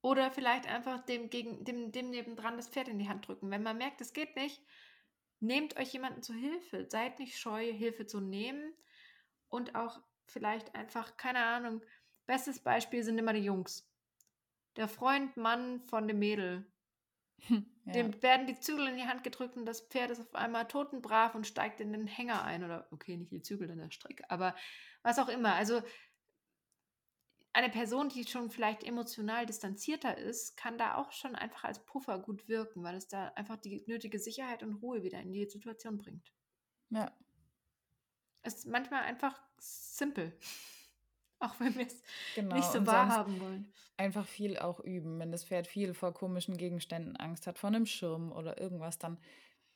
[0.00, 3.50] Oder vielleicht einfach dem, gegen, dem, dem nebendran das Pferd in die Hand drücken.
[3.50, 4.62] Wenn man merkt, es geht nicht,
[5.40, 6.86] nehmt euch jemanden zu Hilfe.
[6.88, 8.72] Seid nicht scheu, Hilfe zu nehmen.
[9.48, 10.00] Und auch
[10.30, 11.82] vielleicht einfach, keine Ahnung,
[12.26, 13.90] bestes Beispiel sind immer die Jungs.
[14.76, 16.66] Der Freund, Mann von dem Mädel.
[17.84, 17.94] Ja.
[17.94, 21.34] Dem werden die Zügel in die Hand gedrückt und das Pferd ist auf einmal totenbrav
[21.34, 22.62] und steigt in den Hänger ein.
[22.62, 24.54] Oder, okay, nicht die Zügel in der Strecke, aber
[25.02, 25.54] was auch immer.
[25.54, 25.80] Also
[27.54, 32.18] eine Person, die schon vielleicht emotional distanzierter ist, kann da auch schon einfach als Puffer
[32.18, 35.96] gut wirken, weil es da einfach die nötige Sicherheit und Ruhe wieder in die Situation
[35.96, 36.32] bringt.
[36.90, 37.10] ja.
[38.42, 40.32] Es ist manchmal einfach simpel.
[41.40, 42.02] Auch wenn wir es
[42.34, 42.56] Genau.
[42.56, 43.72] nicht so wahrhaben wollen.
[43.96, 45.18] einfach viel auch üben.
[45.18, 49.18] Wenn das Pferd viel vor komischen Gegenständen Angst hat, vor einem Schirm oder irgendwas, dann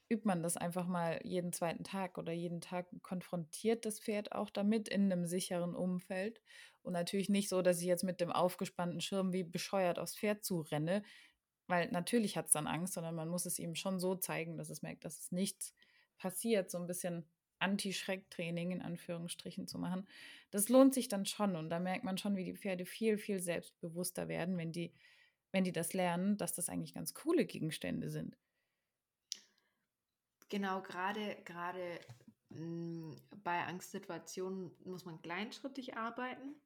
[0.09, 4.51] übt man das einfach mal jeden zweiten Tag oder jeden Tag konfrontiert das Pferd auch
[4.51, 6.41] damit in einem sicheren Umfeld.
[6.83, 10.45] Und natürlich nicht so, dass ich jetzt mit dem aufgespannten Schirm wie bescheuert aufs Pferd
[10.45, 11.03] zurenne,
[11.69, 14.69] weil natürlich hat es dann Angst, sondern man muss es ihm schon so zeigen, dass
[14.71, 15.75] es merkt, dass es nichts
[16.19, 17.25] passiert, so ein bisschen
[17.63, 20.07] Anti-Schreck-Training in Anführungsstrichen zu machen.
[20.51, 23.41] Das lohnt sich dann schon und da merkt man schon, wie die Pferde viel, viel
[23.41, 24.93] selbstbewusster werden, wenn die,
[25.53, 28.37] wenn die das lernen, dass das eigentlich ganz coole Gegenstände sind.
[30.49, 32.01] Genau, gerade gerade
[32.51, 36.61] mh, bei Angstsituationen muss man kleinschrittig arbeiten.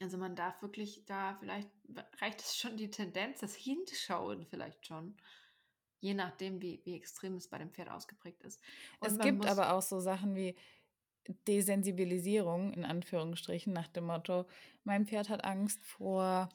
[0.00, 1.70] Also man darf wirklich da, vielleicht
[2.20, 5.16] reicht es schon die Tendenz, das Hinschauen vielleicht schon,
[6.02, 8.60] je nachdem, wie, wie extrem es bei dem Pferd ausgeprägt ist.
[9.00, 10.54] Und Es gibt aber auch so Sachen wie
[11.46, 14.46] Desensibilisierung in Anführungsstrichen nach dem Motto,
[14.84, 16.48] mein Pferd hat Angst vor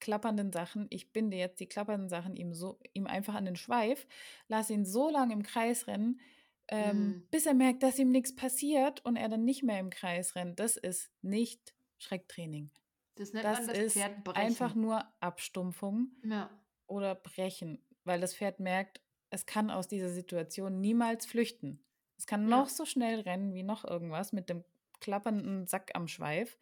[0.00, 0.86] klappernden Sachen.
[0.90, 4.06] Ich binde jetzt die klappernden Sachen ihm so ihm einfach an den Schweif,
[4.46, 6.20] lasse ihn so lange im Kreis rennen,
[6.68, 7.26] ähm, Mm.
[7.30, 10.60] bis er merkt, dass ihm nichts passiert und er dann nicht mehr im Kreis rennt.
[10.60, 12.70] Das ist nicht Schrecktraining.
[13.16, 14.38] das nennt Das man das ist Pferd brechen.
[14.40, 16.48] einfach nur Abstumpfung ja.
[16.86, 19.00] oder brechen, weil das Pferd merkt,
[19.30, 21.84] es kann aus dieser Situation niemals flüchten.
[22.16, 22.48] Es kann Ja.
[22.48, 24.64] noch so schnell rennen wie noch irgendwas mit dem
[25.00, 26.58] klappernden Sack am Schweif,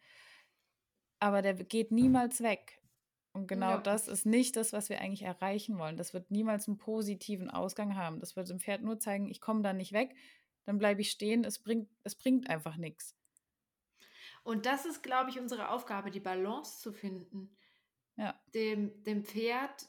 [1.19, 2.81] aber der geht niemals weg.
[3.33, 3.77] Und genau Ja.
[3.77, 5.97] das ist nicht das, was wir eigentlich erreichen wollen.
[5.97, 8.19] Das wird niemals einen positiven Ausgang haben.
[8.19, 10.15] Das wird dem Pferd nur zeigen, ich komme da nicht weg,
[10.65, 13.15] dann bleibe ich stehen, es bringt, es bringt einfach nichts.
[14.43, 17.55] Und das ist, glaube ich, unsere Aufgabe, die Balance zu finden.
[18.15, 18.39] Ja.
[18.55, 19.87] dem, dem Pferd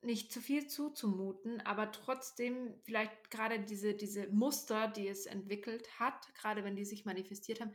[0.00, 6.32] nicht zu viel zuzumuten, aber trotzdem vielleicht gerade diese, diese Muster, die es entwickelt hat,
[6.34, 7.72] gerade wenn die sich manifestiert haben,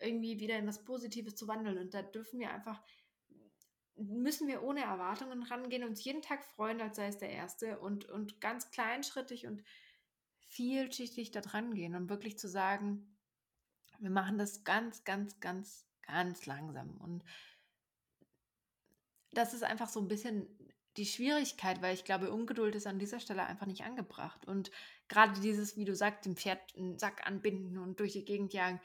[0.00, 1.78] irgendwie wieder in was Positives zu wandeln.
[1.78, 2.82] Und da dürfen wir einfach,
[3.96, 8.06] müssen wir ohne Erwartungen rangehen, uns jeden Tag freuen, als sei es der erste und,
[8.06, 9.62] und ganz kleinschrittig und
[10.40, 13.16] vielschichtig da dran gehen und wirklich zu sagen,
[14.00, 16.96] wir machen das ganz, ganz, ganz, ganz langsam.
[16.96, 17.22] Und
[19.32, 20.48] das ist einfach so ein bisschen
[21.00, 24.46] die Schwierigkeit, weil ich glaube, Ungeduld ist an dieser Stelle einfach nicht angebracht.
[24.46, 24.70] Und
[25.08, 28.80] gerade dieses, wie du sagst, dem Pferd einen Sack anbinden und durch die Gegend jagen,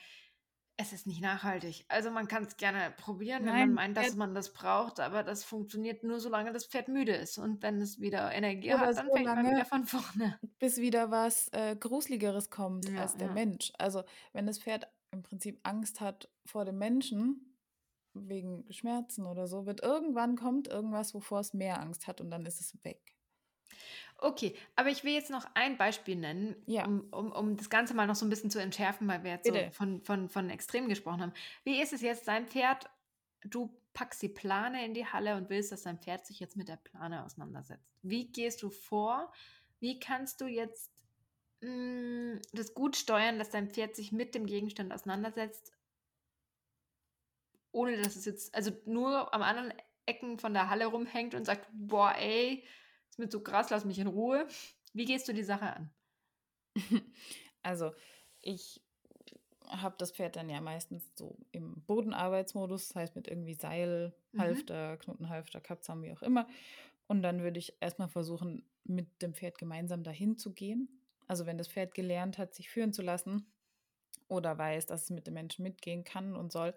[0.77, 1.85] es ist nicht nachhaltig.
[1.87, 4.99] Also man kann es gerne probieren, wenn man Nein, meint, dass Pferd- man das braucht,
[4.99, 7.37] aber das funktioniert nur, solange das Pferd müde ist.
[7.37, 10.39] Und wenn es wieder Energie Oder hat, dann so fängt man wieder von vorne.
[10.59, 13.33] bis wieder was äh, Gruseligeres kommt Ja, als der ja.
[13.33, 13.71] Mensch.
[13.77, 14.03] Also
[14.33, 17.54] wenn das Pferd im Prinzip Angst hat vor dem Menschen,
[18.15, 22.45] wegen Schmerzen oder so, wird irgendwann kommt irgendwas, wovor es mehr Angst hat und dann
[22.45, 23.13] ist es weg.
[24.17, 26.85] Okay, aber ich will jetzt noch ein Beispiel nennen, Ja.
[26.85, 29.47] um, um, um das Ganze mal noch so ein bisschen zu entschärfen, weil wir jetzt
[29.47, 31.33] so von, von, von Extremen gesprochen haben.
[31.65, 32.89] Wie ist es jetzt, dein Pferd,
[33.43, 36.69] du packst die Plane in die Halle und willst, dass dein Pferd sich jetzt mit
[36.69, 37.91] der Plane auseinandersetzt.
[38.03, 39.31] Wie gehst du vor?
[39.79, 40.91] Wie kannst du jetzt
[41.61, 45.71] mh, das gut steuern, dass dein Pferd sich mit dem Gegenstand auseinandersetzt,
[47.75, 49.73] ohne dass es jetzt, also nur am anderen
[50.05, 52.63] Ecken von der Halle rumhängt und sagt, boah, ey,
[53.09, 54.47] ist mir zu krass, lass mich in Ruhe.
[54.93, 55.93] Wie gehst du die Sache an?
[57.63, 57.93] Also
[58.41, 58.79] ich
[59.67, 64.39] habe das Pferd dann ja meistens so im Bodenarbeitsmodus, das heißt mit irgendwie Seil, Mhm.
[64.39, 66.47] Halfter, Knotenhalfter, Kappzaum, wie auch immer.
[67.07, 71.01] Und dann würde ich erstmal versuchen, mit dem Pferd gemeinsam dahin zu gehen.
[71.27, 73.51] Also wenn das Pferd gelernt hat, sich führen zu lassen
[74.27, 76.75] oder weiß, dass es mit dem Menschen mitgehen kann und soll,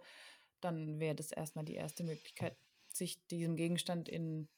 [0.61, 2.56] dann wäre das erstmal die erste Möglichkeit,
[2.88, 4.48] sich diesem Gegenstand in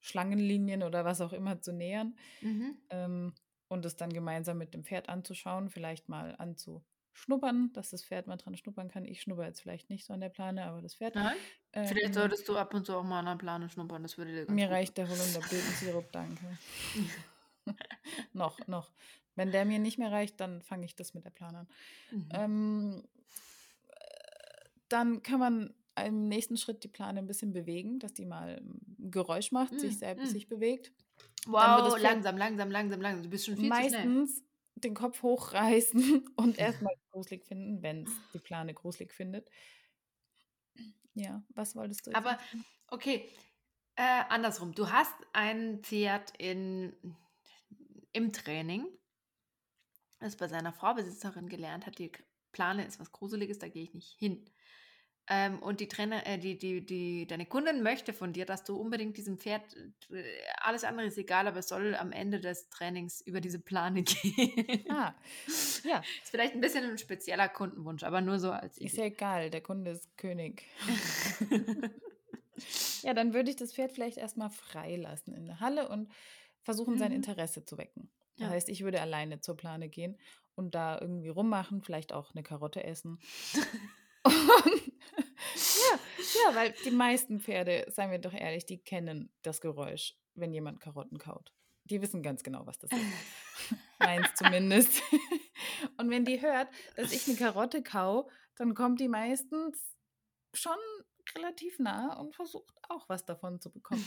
[0.00, 2.76] Schlangenlinien oder was auch immer zu nähern Mhm.
[2.90, 3.34] ähm,
[3.68, 8.26] und es dann gemeinsam mit dem Pferd anzuschauen, vielleicht mal anzu, schnuppern, dass das Pferd
[8.26, 9.04] mal dran schnuppern kann.
[9.04, 11.14] Ich schnupper jetzt vielleicht nicht so an der Plane, aber das Pferd.
[11.14, 11.36] Nein?
[11.72, 14.32] Vielleicht ähm, solltest du ab und zu auch mal an der Plane schnuppern, das würde
[14.32, 16.58] dir ganz Mir reicht der Holunderblütensirup, danke.
[18.32, 18.92] noch, noch.
[19.36, 21.68] Wenn der mir nicht mehr reicht, dann fange ich das mit der Plane an.
[22.10, 22.28] Mhm.
[22.32, 23.08] Ähm,
[24.88, 29.10] dann kann man im nächsten Schritt die Plane ein bisschen bewegen, dass die mal ein
[29.10, 29.78] Geräusch macht, mhm.
[29.78, 30.30] sich selbst mhm.
[30.30, 30.92] sich bewegt.
[31.46, 33.22] Wow, langsam, langsam, langsam, langsam.
[33.22, 34.14] Du bist schon viel meistens zu schnell.
[34.14, 34.44] Meistens
[34.76, 39.48] den Kopf hochreißen und erstmal gruselig finden, wenn es die Plane gruselig findet.
[41.14, 42.16] Ja, was wolltest du jetzt?
[42.16, 42.38] Aber
[42.88, 43.28] okay,
[43.96, 44.74] äh, andersrum.
[44.74, 46.92] Du hast ein Pferd in,
[48.12, 48.86] im Training,
[50.18, 52.10] das bei seiner Vorbesitzerin gelernt hat, die
[52.50, 54.44] Plane ist was Gruseliges, da gehe ich nicht hin.
[55.26, 58.76] Ähm, und die Trainer, äh, die, die, die, deine Kundin möchte von dir, dass du
[58.76, 59.62] unbedingt diesem Pferd,
[60.10, 60.22] äh,
[60.58, 64.84] alles andere ist egal, aber es soll am Ende des Trainings über diese Plane gehen.
[64.90, 65.14] Ah,
[65.84, 66.02] ja.
[66.22, 68.86] Ist vielleicht ein bisschen ein spezieller Kundenwunsch, aber nur so als Idee.
[68.86, 70.64] Ist ja egal, der Kunde ist König.
[73.02, 76.12] ja, dann würde ich das Pferd vielleicht erstmal freilassen in der Halle und
[76.62, 77.16] versuchen, sein mhm.
[77.16, 78.10] Interesse zu wecken.
[78.36, 78.50] Das ja.
[78.50, 80.18] heißt, ich würde alleine zur Plane gehen
[80.54, 83.20] und da irgendwie rummachen, vielleicht auch eine Karotte essen.
[84.24, 85.98] Und ja,
[86.44, 90.80] ja, weil die meisten Pferde, seien wir doch ehrlich, die kennen das Geräusch, wenn jemand
[90.80, 91.52] Karotten kaut.
[91.84, 93.00] Die wissen ganz genau, was das ist.
[93.98, 95.02] Meins zumindest.
[95.98, 99.96] Und wenn die hört, dass ich eine Karotte kau, dann kommt die meistens
[100.54, 100.76] schon
[101.36, 104.06] relativ nah und versucht auch was davon zu bekommen.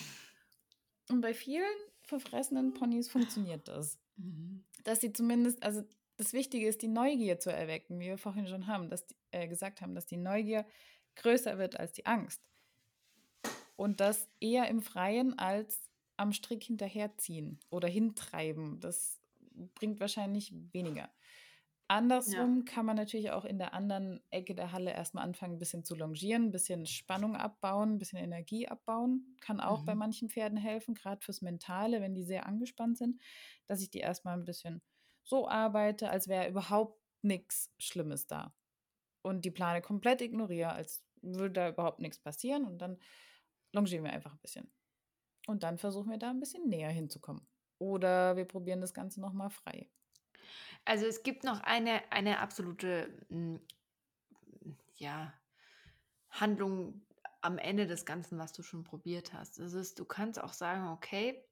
[1.10, 4.00] Und bei vielen verfressenen Ponys funktioniert das.
[4.16, 4.66] Mhm.
[4.84, 5.84] Dass sie zumindest, also
[6.18, 9.48] das Wichtige ist, die Neugier zu erwecken, wie wir vorhin schon haben, dass die, äh,
[9.48, 10.66] gesagt haben, dass die Neugier
[11.16, 12.42] größer wird als die Angst.
[13.76, 18.80] Und das eher im Freien als am Strick hinterherziehen oder hintreiben.
[18.80, 19.22] Das
[19.76, 21.10] bringt wahrscheinlich weniger.
[21.90, 22.74] Andersrum ja.
[22.74, 25.96] kann man natürlich auch in der anderen Ecke der Halle erstmal anfangen, ein bisschen zu
[25.96, 29.38] longieren, ein bisschen Spannung abbauen, ein bisschen Energie abbauen.
[29.40, 29.86] Kann auch mhm.
[29.86, 33.22] bei manchen Pferden helfen, gerade fürs Mentale, wenn die sehr angespannt sind,
[33.68, 34.82] dass ich die erstmal ein bisschen
[35.28, 38.56] so arbeite, als wäre überhaupt nichts Schlimmes da.
[39.22, 42.66] Und die Plane komplett ignoriere, als würde da überhaupt nichts passieren.
[42.66, 42.98] Und dann
[43.74, 44.72] longieren wir einfach ein bisschen.
[45.48, 47.46] Und dann versuchen wir da ein bisschen näher hinzukommen.
[47.78, 49.90] Oder wir probieren das Ganze nochmal frei.
[50.86, 53.60] Also es gibt noch eine, eine absolute hm,
[54.96, 55.34] ja,
[56.30, 57.06] Handlung
[57.42, 59.60] am Ende des Ganzen, was du schon probiert hast.
[59.60, 61.44] Das ist, du kannst auch sagen, okay,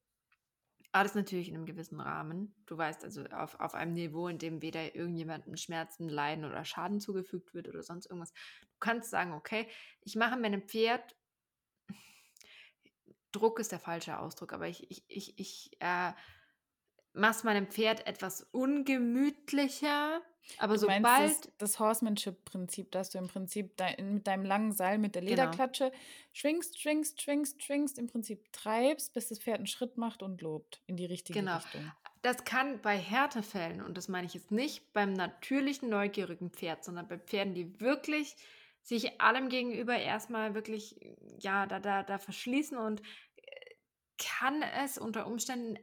[0.95, 2.55] alles natürlich in einem gewissen Rahmen.
[2.65, 7.01] Du weißt also auf, auf einem Niveau, in dem weder irgendjemandem Schmerzen, Leiden oder Schaden
[7.01, 8.31] zugefügt wird oder sonst irgendwas.
[8.31, 9.67] Du kannst sagen, okay,
[10.01, 11.15] ich mache meinem Pferd,
[13.33, 16.13] Druck ist der falsche Ausdruck, aber ich, ich, ich, ich äh,
[17.15, 20.21] mache meinem Pferd etwas ungemütlicher
[20.57, 21.03] aber du sobald.
[21.03, 25.31] Das, das Horsemanship-Prinzip, dass du im Prinzip dein, mit deinem langen Seil, mit der genau.
[25.31, 26.03] Lederklatsche genau.
[26.33, 30.81] schwingst, schwingst, schwingst, schwingst, im Prinzip treibst, bis das Pferd einen Schritt macht und lobt
[30.87, 31.57] in die richtige genau.
[31.57, 31.91] Richtung.
[32.21, 37.07] Das kann bei Härtefällen, und das meine ich jetzt nicht beim natürlichen, neugierigen Pferd, sondern
[37.07, 38.35] bei Pferden, die wirklich
[38.81, 40.99] sich allem gegenüber erstmal wirklich,
[41.39, 43.75] ja, da, da, da verschließen und äh,
[44.17, 45.77] kann es unter Umständen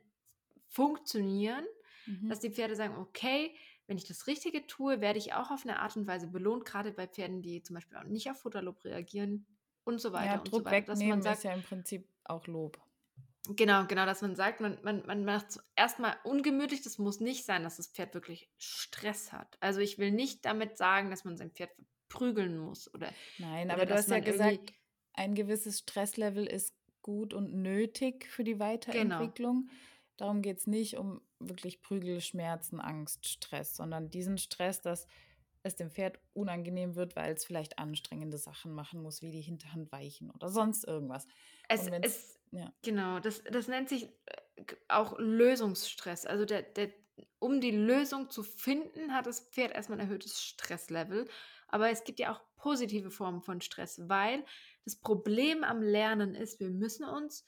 [0.73, 1.65] funktionieren,
[2.07, 2.29] mhm.
[2.29, 3.55] dass die Pferde sagen, okay,
[3.87, 6.93] wenn ich das Richtige tue, werde ich auch auf eine Art und Weise belohnt, gerade
[6.93, 9.47] bei Pferden, die zum Beispiel auch nicht auf Futterlob reagieren
[9.85, 10.27] und so weiter.
[10.27, 10.87] Ja, und Druck so weiter.
[10.87, 12.81] Dass man sagt, ist ja im Prinzip auch Lob.
[13.49, 16.83] Genau, genau, dass man sagt, man, man, man macht es erstmal ungemütlich.
[16.83, 19.57] Das muss nicht sein, dass das Pferd wirklich Stress hat.
[19.59, 21.71] Also ich will nicht damit sagen, dass man sein Pferd
[22.13, 22.93] verprügeln muss.
[22.95, 24.73] Oder, Nein, oder aber du hast ja gesagt,
[25.15, 28.65] ein gewisses Stresslevel ist gut und nötig für die genau.
[28.65, 29.67] Weiterentwicklung.
[29.67, 29.73] Genau.
[30.23, 35.09] Darum geht es nicht um wirklich Prügel, Schmerzen, Angst, Stress, sondern diesen Stress, dass
[35.65, 39.91] es dem Pferd unangenehm wird, weil es vielleicht anstrengende Sachen machen muss, wie die Hinterhand
[39.91, 41.27] weichen oder sonst irgendwas.
[41.69, 42.73] Es, es ja.
[42.83, 46.25] Genau, das, das nennt sich äh, auch Lösungsstress.
[46.25, 46.93] Also der, der,
[47.41, 51.29] um die Lösung zu finden, hat das Pferd erstmal ein erhöhtes Stresslevel.
[51.67, 54.45] Aber es gibt ja auch positive Formen von Stress, weil
[54.85, 57.45] das Problem am Lernen ist, wir müssen uns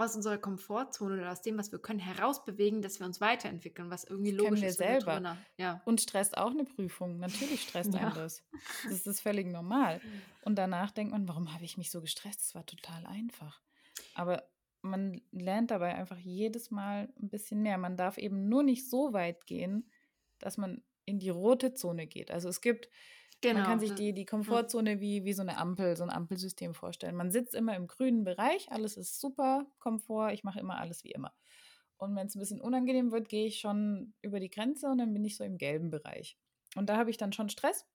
[0.00, 4.04] aus unserer Komfortzone oder aus dem, was wir können, herausbewegen, dass wir uns weiterentwickeln, was
[4.04, 4.78] irgendwie das logisch wir ist.
[4.78, 5.20] selber.
[5.20, 5.82] Wir ja.
[5.84, 7.18] Und stresst auch eine Prüfung.
[7.18, 8.00] Natürlich stresst ja.
[8.00, 8.42] einen das.
[8.88, 10.00] Das ist völlig normal.
[10.42, 12.40] Und danach denkt man, warum habe ich mich so gestresst?
[12.40, 13.60] Das war total einfach.
[14.14, 14.42] Aber
[14.82, 17.76] man lernt dabei einfach jedes Mal ein bisschen mehr.
[17.78, 19.90] Man darf eben nur nicht so weit gehen,
[20.38, 22.30] dass man in die rote Zone geht.
[22.30, 22.88] Also es gibt
[23.40, 23.60] Genau.
[23.60, 27.16] Man kann sich die, die Komfortzone wie, wie so eine Ampel, so ein Ampelsystem vorstellen.
[27.16, 31.12] Man sitzt immer im grünen Bereich, alles ist super, Komfort, ich mache immer alles wie
[31.12, 31.32] immer.
[31.96, 35.12] Und wenn es ein bisschen unangenehm wird, gehe ich schon über die Grenze und dann
[35.12, 36.38] bin ich so im gelben Bereich.
[36.76, 37.86] Und da habe ich dann schon Stress.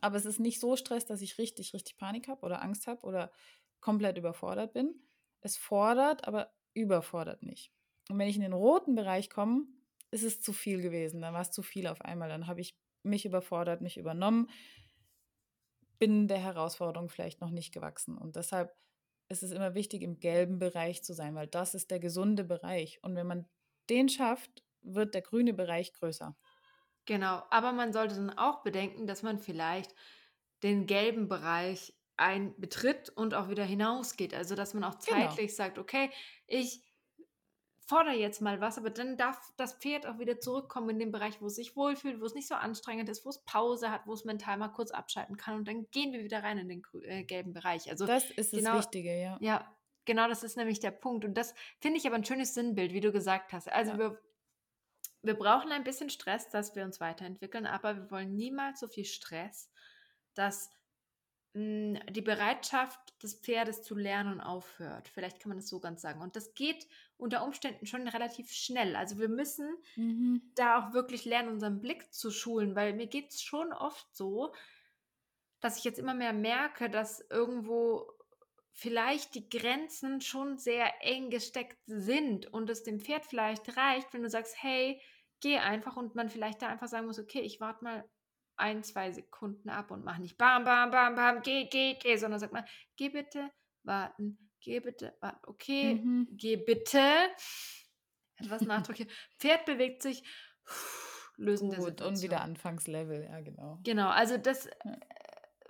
[0.00, 3.02] Aber es ist nicht so Stress, dass ich richtig, richtig Panik habe oder Angst habe
[3.02, 3.32] oder
[3.80, 4.94] komplett überfordert bin.
[5.40, 7.72] Es fordert, aber überfordert nicht.
[8.08, 9.64] Und wenn ich in den roten Bereich komme,
[10.10, 11.20] ist es zu viel gewesen.
[11.20, 12.28] Dann war es zu viel auf einmal.
[12.28, 12.76] Dann habe ich
[13.06, 14.48] mich überfordert, mich übernommen,
[15.98, 18.16] bin der Herausforderung vielleicht noch nicht gewachsen.
[18.18, 18.76] Und deshalb
[19.28, 23.00] ist es immer wichtig, im gelben Bereich zu sein, weil das ist der gesunde Bereich.
[23.02, 23.46] Und wenn man
[23.90, 26.36] den schafft, wird der grüne Bereich größer.
[27.06, 29.94] Genau, aber man sollte dann auch bedenken, dass man vielleicht
[30.62, 34.34] den gelben Bereich ein betritt und auch wieder hinausgeht.
[34.34, 35.38] Also dass man auch Genau.
[35.38, 36.10] zeitlich sagt, okay,
[36.46, 36.82] ich
[37.86, 41.40] fordere jetzt mal was, aber dann darf das Pferd auch wieder zurückkommen in den Bereich,
[41.40, 44.12] wo es sich wohlfühlt, wo es nicht so anstrengend ist, wo es Pause hat, wo
[44.12, 47.24] es mental mal kurz abschalten kann und dann gehen wir wieder rein in den äh,
[47.24, 47.88] gelben Bereich.
[47.90, 49.38] Also Das ist das genau, Wichtige, ja.
[49.40, 51.24] ja, genau, das ist nämlich der Punkt.
[51.24, 53.70] Und das finde ich aber ein schönes Sinnbild, wie du gesagt hast.
[53.70, 53.98] Also Ja.
[53.98, 54.22] wir,
[55.22, 59.04] wir brauchen ein bisschen Stress, dass wir uns weiterentwickeln, aber wir wollen niemals so viel
[59.04, 59.70] Stress,
[60.34, 60.70] dass
[61.56, 65.08] die Bereitschaft des Pferdes zu lernen aufhört.
[65.08, 66.20] Vielleicht kann man das so ganz sagen.
[66.20, 66.86] Und das geht
[67.16, 68.94] unter Umständen schon relativ schnell.
[68.94, 70.42] Also wir müssen Mhm.
[70.54, 74.52] da auch wirklich lernen, unseren Blick zu schulen, weil mir geht es schon oft so,
[75.60, 78.06] dass ich jetzt immer mehr merke, dass irgendwo
[78.72, 84.22] vielleicht die Grenzen schon sehr eng gesteckt sind und es dem Pferd vielleicht reicht, wenn
[84.22, 85.00] du sagst, hey,
[85.40, 88.04] geh einfach und man vielleicht da einfach sagen muss, okay, ich warte mal
[88.56, 92.40] ein, zwei Sekunden ab und mach nicht bam, bam, bam, bam, geh, geh, geh, sondern
[92.40, 92.64] sag mal,
[92.96, 93.50] geh bitte,
[93.82, 96.26] warten, geh bitte, warten, okay, Mhm.
[96.30, 97.00] geh bitte.
[98.36, 99.06] Etwas Nachdruck hier.
[99.38, 100.22] Pferd bewegt sich,
[101.36, 102.40] lösen der Gut, und wieder.
[102.40, 103.78] Anfangslevel, ja, genau.
[103.84, 104.92] Genau, also das, Ja.
[104.92, 105.06] äh,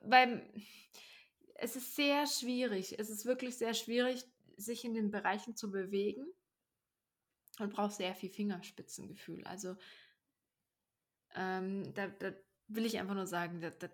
[0.05, 0.43] beim,
[1.55, 2.99] es ist sehr schwierig.
[2.99, 4.25] Es ist wirklich sehr schwierig,
[4.57, 6.27] sich in den Bereichen zu bewegen
[7.59, 9.45] und braucht sehr viel Fingerspitzengefühl.
[9.45, 9.77] Also
[11.35, 12.33] ähm, da, da
[12.69, 13.89] will ich einfach nur sagen, da, da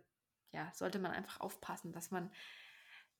[0.54, 2.30] ja, sollte man einfach aufpassen, dass man,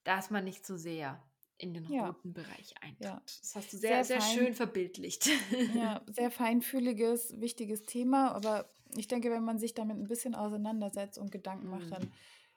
[0.05, 1.23] dass man nicht so sehr
[1.59, 3.01] in den Ja, roten Bereich eintritt.
[3.01, 3.23] ja.
[3.43, 4.55] Das hast du sehr, Sehr sehr schön fein.
[4.55, 5.31] verbildlicht.
[5.65, 11.19] Ja, sehr feinfühliges, wichtiges Thema, aber ich denke, wenn man sich damit ein bisschen auseinandersetzt
[11.19, 11.93] und Gedanken macht, Mhm.
[11.93, 12.13] dann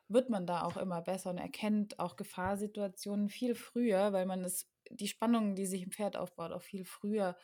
[0.08, 4.70] wird man da auch immer besser und erkennt auch Gefahrsituationen viel früher, weil man es,
[4.92, 7.38] die Spannungen, die sich im Pferd aufbaut, auch viel früher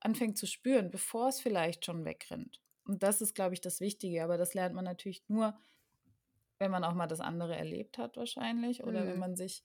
[0.00, 2.60] anfängt zu spüren, bevor es vielleicht schon wegrennt.
[2.84, 4.24] Und das ist, glaube ich, das Wichtige.
[4.24, 5.58] Aber das lernt man natürlich nur,
[6.58, 9.20] wenn man auch mal das andere erlebt hat, wahrscheinlich, oder wenn Mhm.
[9.20, 9.64] man sich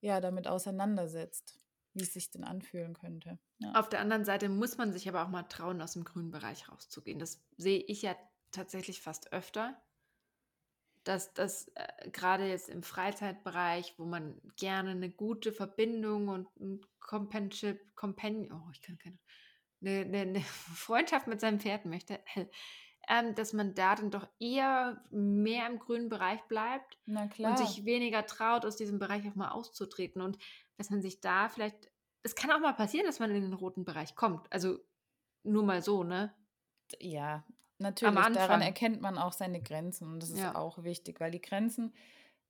[0.00, 1.60] ja damit auseinandersetzt,
[1.94, 3.38] wie es sich denn anfühlen könnte.
[3.60, 3.72] Ja.
[3.74, 6.68] Auf der anderen Seite muss man sich aber auch mal trauen, aus dem grünen Bereich
[6.68, 7.18] rauszugehen.
[7.18, 8.16] Das sehe ich ja
[8.50, 9.80] tatsächlich fast öfter,
[11.04, 16.80] dass das äh, gerade jetzt im Freizeitbereich, wo man gerne eine gute Verbindung und ein
[17.00, 19.18] Companionship, Companion, oh, ich kann keine,
[19.82, 20.40] eine, eine, eine
[20.74, 22.20] Freundschaft mit seinem Pferd möchte,
[23.08, 27.84] ähm, dass man da dann doch eher mehr im grünen Bereich bleibt Na und sich
[27.84, 30.22] weniger traut, aus diesem Bereich auch mal auszutreten.
[30.22, 30.38] Und
[30.76, 31.90] dass man sich da vielleicht,
[32.22, 34.52] es kann auch mal passieren, dass man in den roten Bereich kommt.
[34.52, 34.78] Also
[35.44, 36.34] nur mal so, ne?
[37.00, 37.44] Ja,
[38.02, 38.30] Am natürlich.
[38.32, 40.54] Daran erkennt man auch seine Grenzen und das ist Ja.
[40.54, 41.94] auch wichtig, weil die Grenzen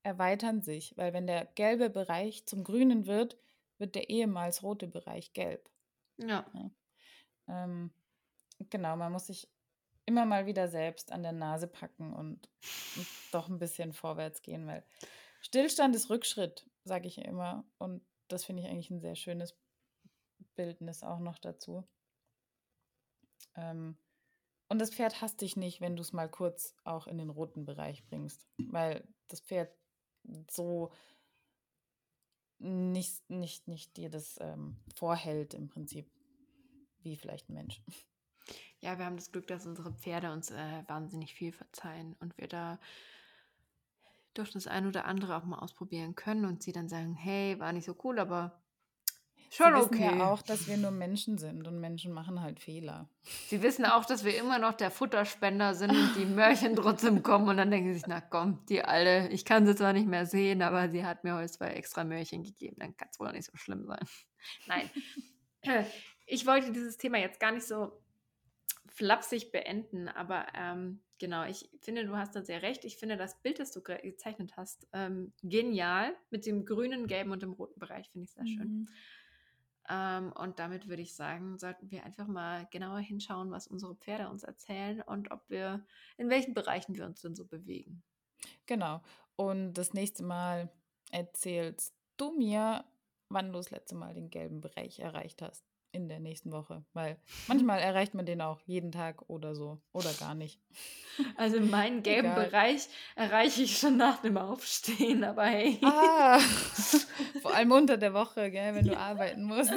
[0.02, 3.38] erweitern sich, weil wenn der gelbe Bereich zum grünen wird,
[3.78, 5.70] wird der ehemals rote Bereich gelb.
[6.18, 6.46] Ja.
[7.48, 7.90] Ähm,
[8.70, 9.48] genau, man muss sich
[10.06, 12.48] immer mal wieder selbst an der Nase packen und,
[12.96, 14.84] und doch ein bisschen vorwärts gehen, weil
[15.40, 17.64] Stillstand ist Rückschritt, sage ich immer.
[17.78, 19.56] Und das finde ich eigentlich ein sehr schönes
[20.54, 21.86] Bildnis auch noch dazu.
[23.54, 23.96] Ähm,
[24.68, 27.64] und das Pferd hasst dich nicht, wenn du es mal kurz auch in den roten
[27.64, 29.70] Bereich bringst, weil das Pferd
[30.50, 30.92] so
[32.58, 36.10] nicht, nicht, nicht dir das ähm, vorhält im Prinzip,
[37.04, 37.80] wie vielleicht ein Mensch.
[38.80, 42.48] Ja, wir haben das Glück, dass unsere Pferde uns äh, wahnsinnig viel verzeihen und wir
[42.48, 42.78] da
[44.34, 47.72] doch das ein oder andere auch mal ausprobieren können und sie dann sagen, hey, war
[47.72, 48.62] nicht so cool, aber
[49.52, 50.18] Sie schon wissen okay.
[50.18, 53.10] ja auch, dass wir nur Menschen sind und Menschen machen halt Fehler.
[53.48, 57.48] Sie wissen auch, dass wir immer noch der Futterspender sind und die Mörchen trotzdem kommen
[57.48, 60.24] und dann denken sie sich, na komm, die Alte, ich kann sie zwar nicht mehr
[60.24, 63.44] sehen, aber sie hat mir heute zwei extra Mörchen gegeben, dann kann es wohl nicht
[63.44, 64.06] so schlimm sein.
[64.66, 64.90] Nein.
[66.26, 67.92] Ich wollte dieses Thema jetzt gar nicht so
[68.88, 72.84] flapsig beenden, aber ähm, genau, ich finde, du hast da sehr recht.
[72.84, 76.14] Ich finde das Bild, das du ge gezeichnet hast, ähm, genial.
[76.30, 78.68] Mit dem grünen, gelben und dem roten Bereich finde ich sehr schön.
[78.68, 78.88] Mhm.
[79.88, 84.28] Ähm, und damit würde ich sagen, sollten wir einfach mal genauer hinschauen, was unsere Pferde
[84.28, 85.84] uns erzählen und ob wir,
[86.16, 88.02] in welchen Bereichen wir uns denn so bewegen.
[88.66, 89.02] Genau.
[89.36, 90.70] Und das nächste Mal
[91.10, 92.84] erzählst du mir,
[93.28, 95.64] wann du das letzte Mal den gelben Bereich erreicht hast.
[95.92, 100.12] In der nächsten Woche, weil manchmal erreicht man den auch jeden Tag oder so oder
[100.14, 100.60] gar nicht.
[101.36, 102.46] Also meinen gelben Egal.
[102.46, 105.78] Bereich erreiche ich schon nach dem Aufstehen, aber hey.
[105.82, 106.38] Ah,
[107.42, 109.74] vor allem unter der Woche, gell, wenn du arbeiten musst.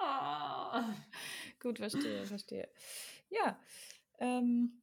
[0.00, 0.92] Ah.
[1.60, 2.68] Gut, verstehe, verstehe.
[3.30, 3.56] Ja,
[4.18, 4.82] ähm,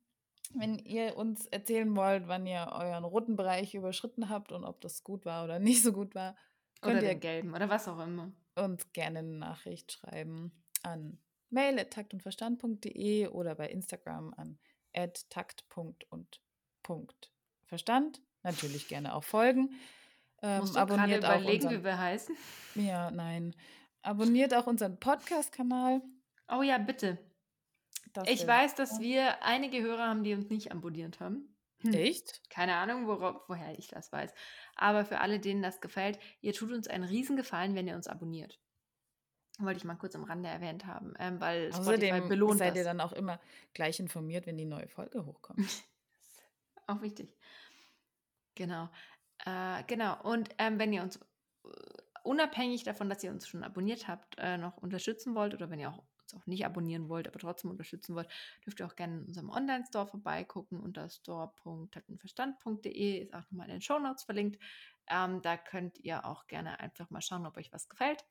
[0.54, 5.04] wenn ihr uns erzählen wollt, wann ihr euren roten Bereich überschritten habt und ob das
[5.04, 6.38] gut war oder nicht so gut war,
[6.80, 8.32] könnt oder ihr den gelben oder was auch immer
[8.64, 10.52] uns gerne eine Nachricht schreiben
[10.84, 14.58] an mail.taktundverstand.de oder bei Instagram an
[15.30, 18.22] takt.und.verstand.
[18.44, 19.72] Natürlich gerne auch folgen.
[20.42, 22.36] Ähm, Musst du abonniert gerade überlegen, unseren, wie wir heißen?
[22.76, 23.54] Ja, nein.
[24.02, 26.02] Abonniert auch unseren Podcast-Kanal.
[26.48, 27.18] Oh ja, bitte.
[28.14, 31.56] Das ich weiß, dass wir einige Hörer haben, die uns nicht abonniert haben.
[31.82, 31.94] Hm.
[31.94, 32.42] Echt?
[32.50, 34.34] Keine Ahnung, worauf, woher ich das weiß.
[34.76, 38.60] Aber für alle, denen das gefällt, ihr tut uns einen Riesengefallen, wenn ihr uns abonniert.
[39.60, 42.78] Wollte ich mal kurz am Rande erwähnt haben, ähm, weil Außerdem Spotify belohnt seid das.
[42.78, 43.40] ihr dann auch immer
[43.74, 45.60] gleich informiert, wenn die neue Folge hochkommt.
[46.88, 47.36] auch wichtig.
[48.56, 48.90] Genau.
[49.46, 50.22] Äh, genau.
[50.24, 51.20] Und ähm, wenn ihr uns
[51.66, 51.70] uh,
[52.24, 55.90] unabhängig davon, dass ihr uns schon abonniert habt, äh, noch unterstützen wollt oder wenn ihr
[55.90, 56.04] auch
[56.34, 58.30] uns auch nicht abonnieren wollt, aber trotzdem unterstützen wollt,
[58.66, 63.82] dürft ihr auch gerne in unserem Online-Store vorbeigucken unter store.taktenverstand.de, ist auch nochmal in den
[63.82, 64.62] Show Notes verlinkt.
[65.08, 68.26] Ähm, da könnt ihr auch gerne einfach mal schauen, ob euch was gefällt.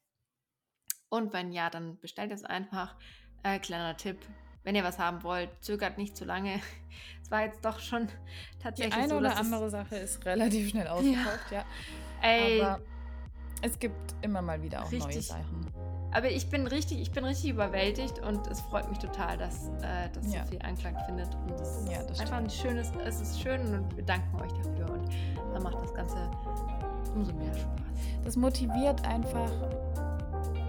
[1.08, 2.96] Und wenn ja, dann bestellt es einfach.
[3.42, 4.18] Äh, kleiner Tipp,
[4.62, 6.60] wenn ihr was haben wollt, zögert nicht zu lange.
[7.22, 8.08] Es war jetzt doch schon
[8.62, 11.58] tatsächlich Die eine so, oder andere Sache ist relativ schnell ausverkauft, ja.
[11.58, 11.64] ja.
[12.22, 12.80] Ey, Aber
[13.60, 15.77] es gibt immer mal wieder auch richtig, neue Sachen.
[16.12, 20.08] Aber ich bin richtig, ich bin richtig überwältigt und es freut mich total, dass äh,
[20.12, 20.42] das ja.
[20.42, 21.28] so viel Anklang findet.
[21.34, 24.90] Und es ja, ist einfach ein schönes, es ist schön und wir danken euch dafür
[24.90, 25.08] und
[25.52, 26.16] dann macht das Ganze
[27.14, 27.80] umso mehr Spaß.
[28.24, 29.50] Das motiviert einfach,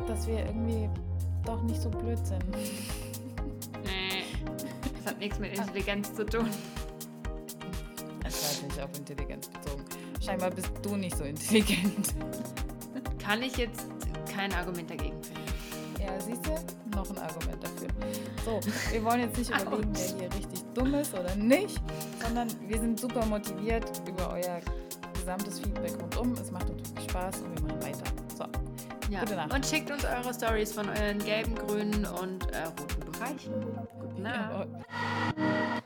[0.07, 0.89] dass wir irgendwie
[1.45, 2.43] doch nicht so blöd sind.
[3.83, 4.23] Nee,
[4.97, 6.49] das hat nichts mit Intelligenz zu tun.
[8.25, 9.85] Es war nicht auf Intelligenz bezogen.
[10.23, 12.13] Scheinbar bist du nicht so intelligent.
[13.19, 13.87] Kann ich jetzt
[14.39, 15.41] kein Argument dagegen finden.
[15.99, 16.51] Ja, siehst du?
[16.95, 17.89] Noch ein Argument dafür.
[18.45, 18.59] So,
[18.91, 21.81] wir wollen jetzt nicht überlegen, wer hier richtig dumm ist oder nicht,
[22.23, 24.61] sondern wir sind super motiviert über euer
[25.13, 26.33] gesamtes Feedback rundum.
[26.41, 28.03] Es macht uns wirklich Spaß und wir machen weiter.
[28.37, 28.45] So.
[29.11, 29.19] Ja.
[29.21, 29.53] Gute Nacht.
[29.53, 33.53] Und schickt uns eure Stories von euren gelben, grünen und äh, roten Bereichen.
[33.99, 34.69] Gute Nacht.
[35.37, 35.81] Ja.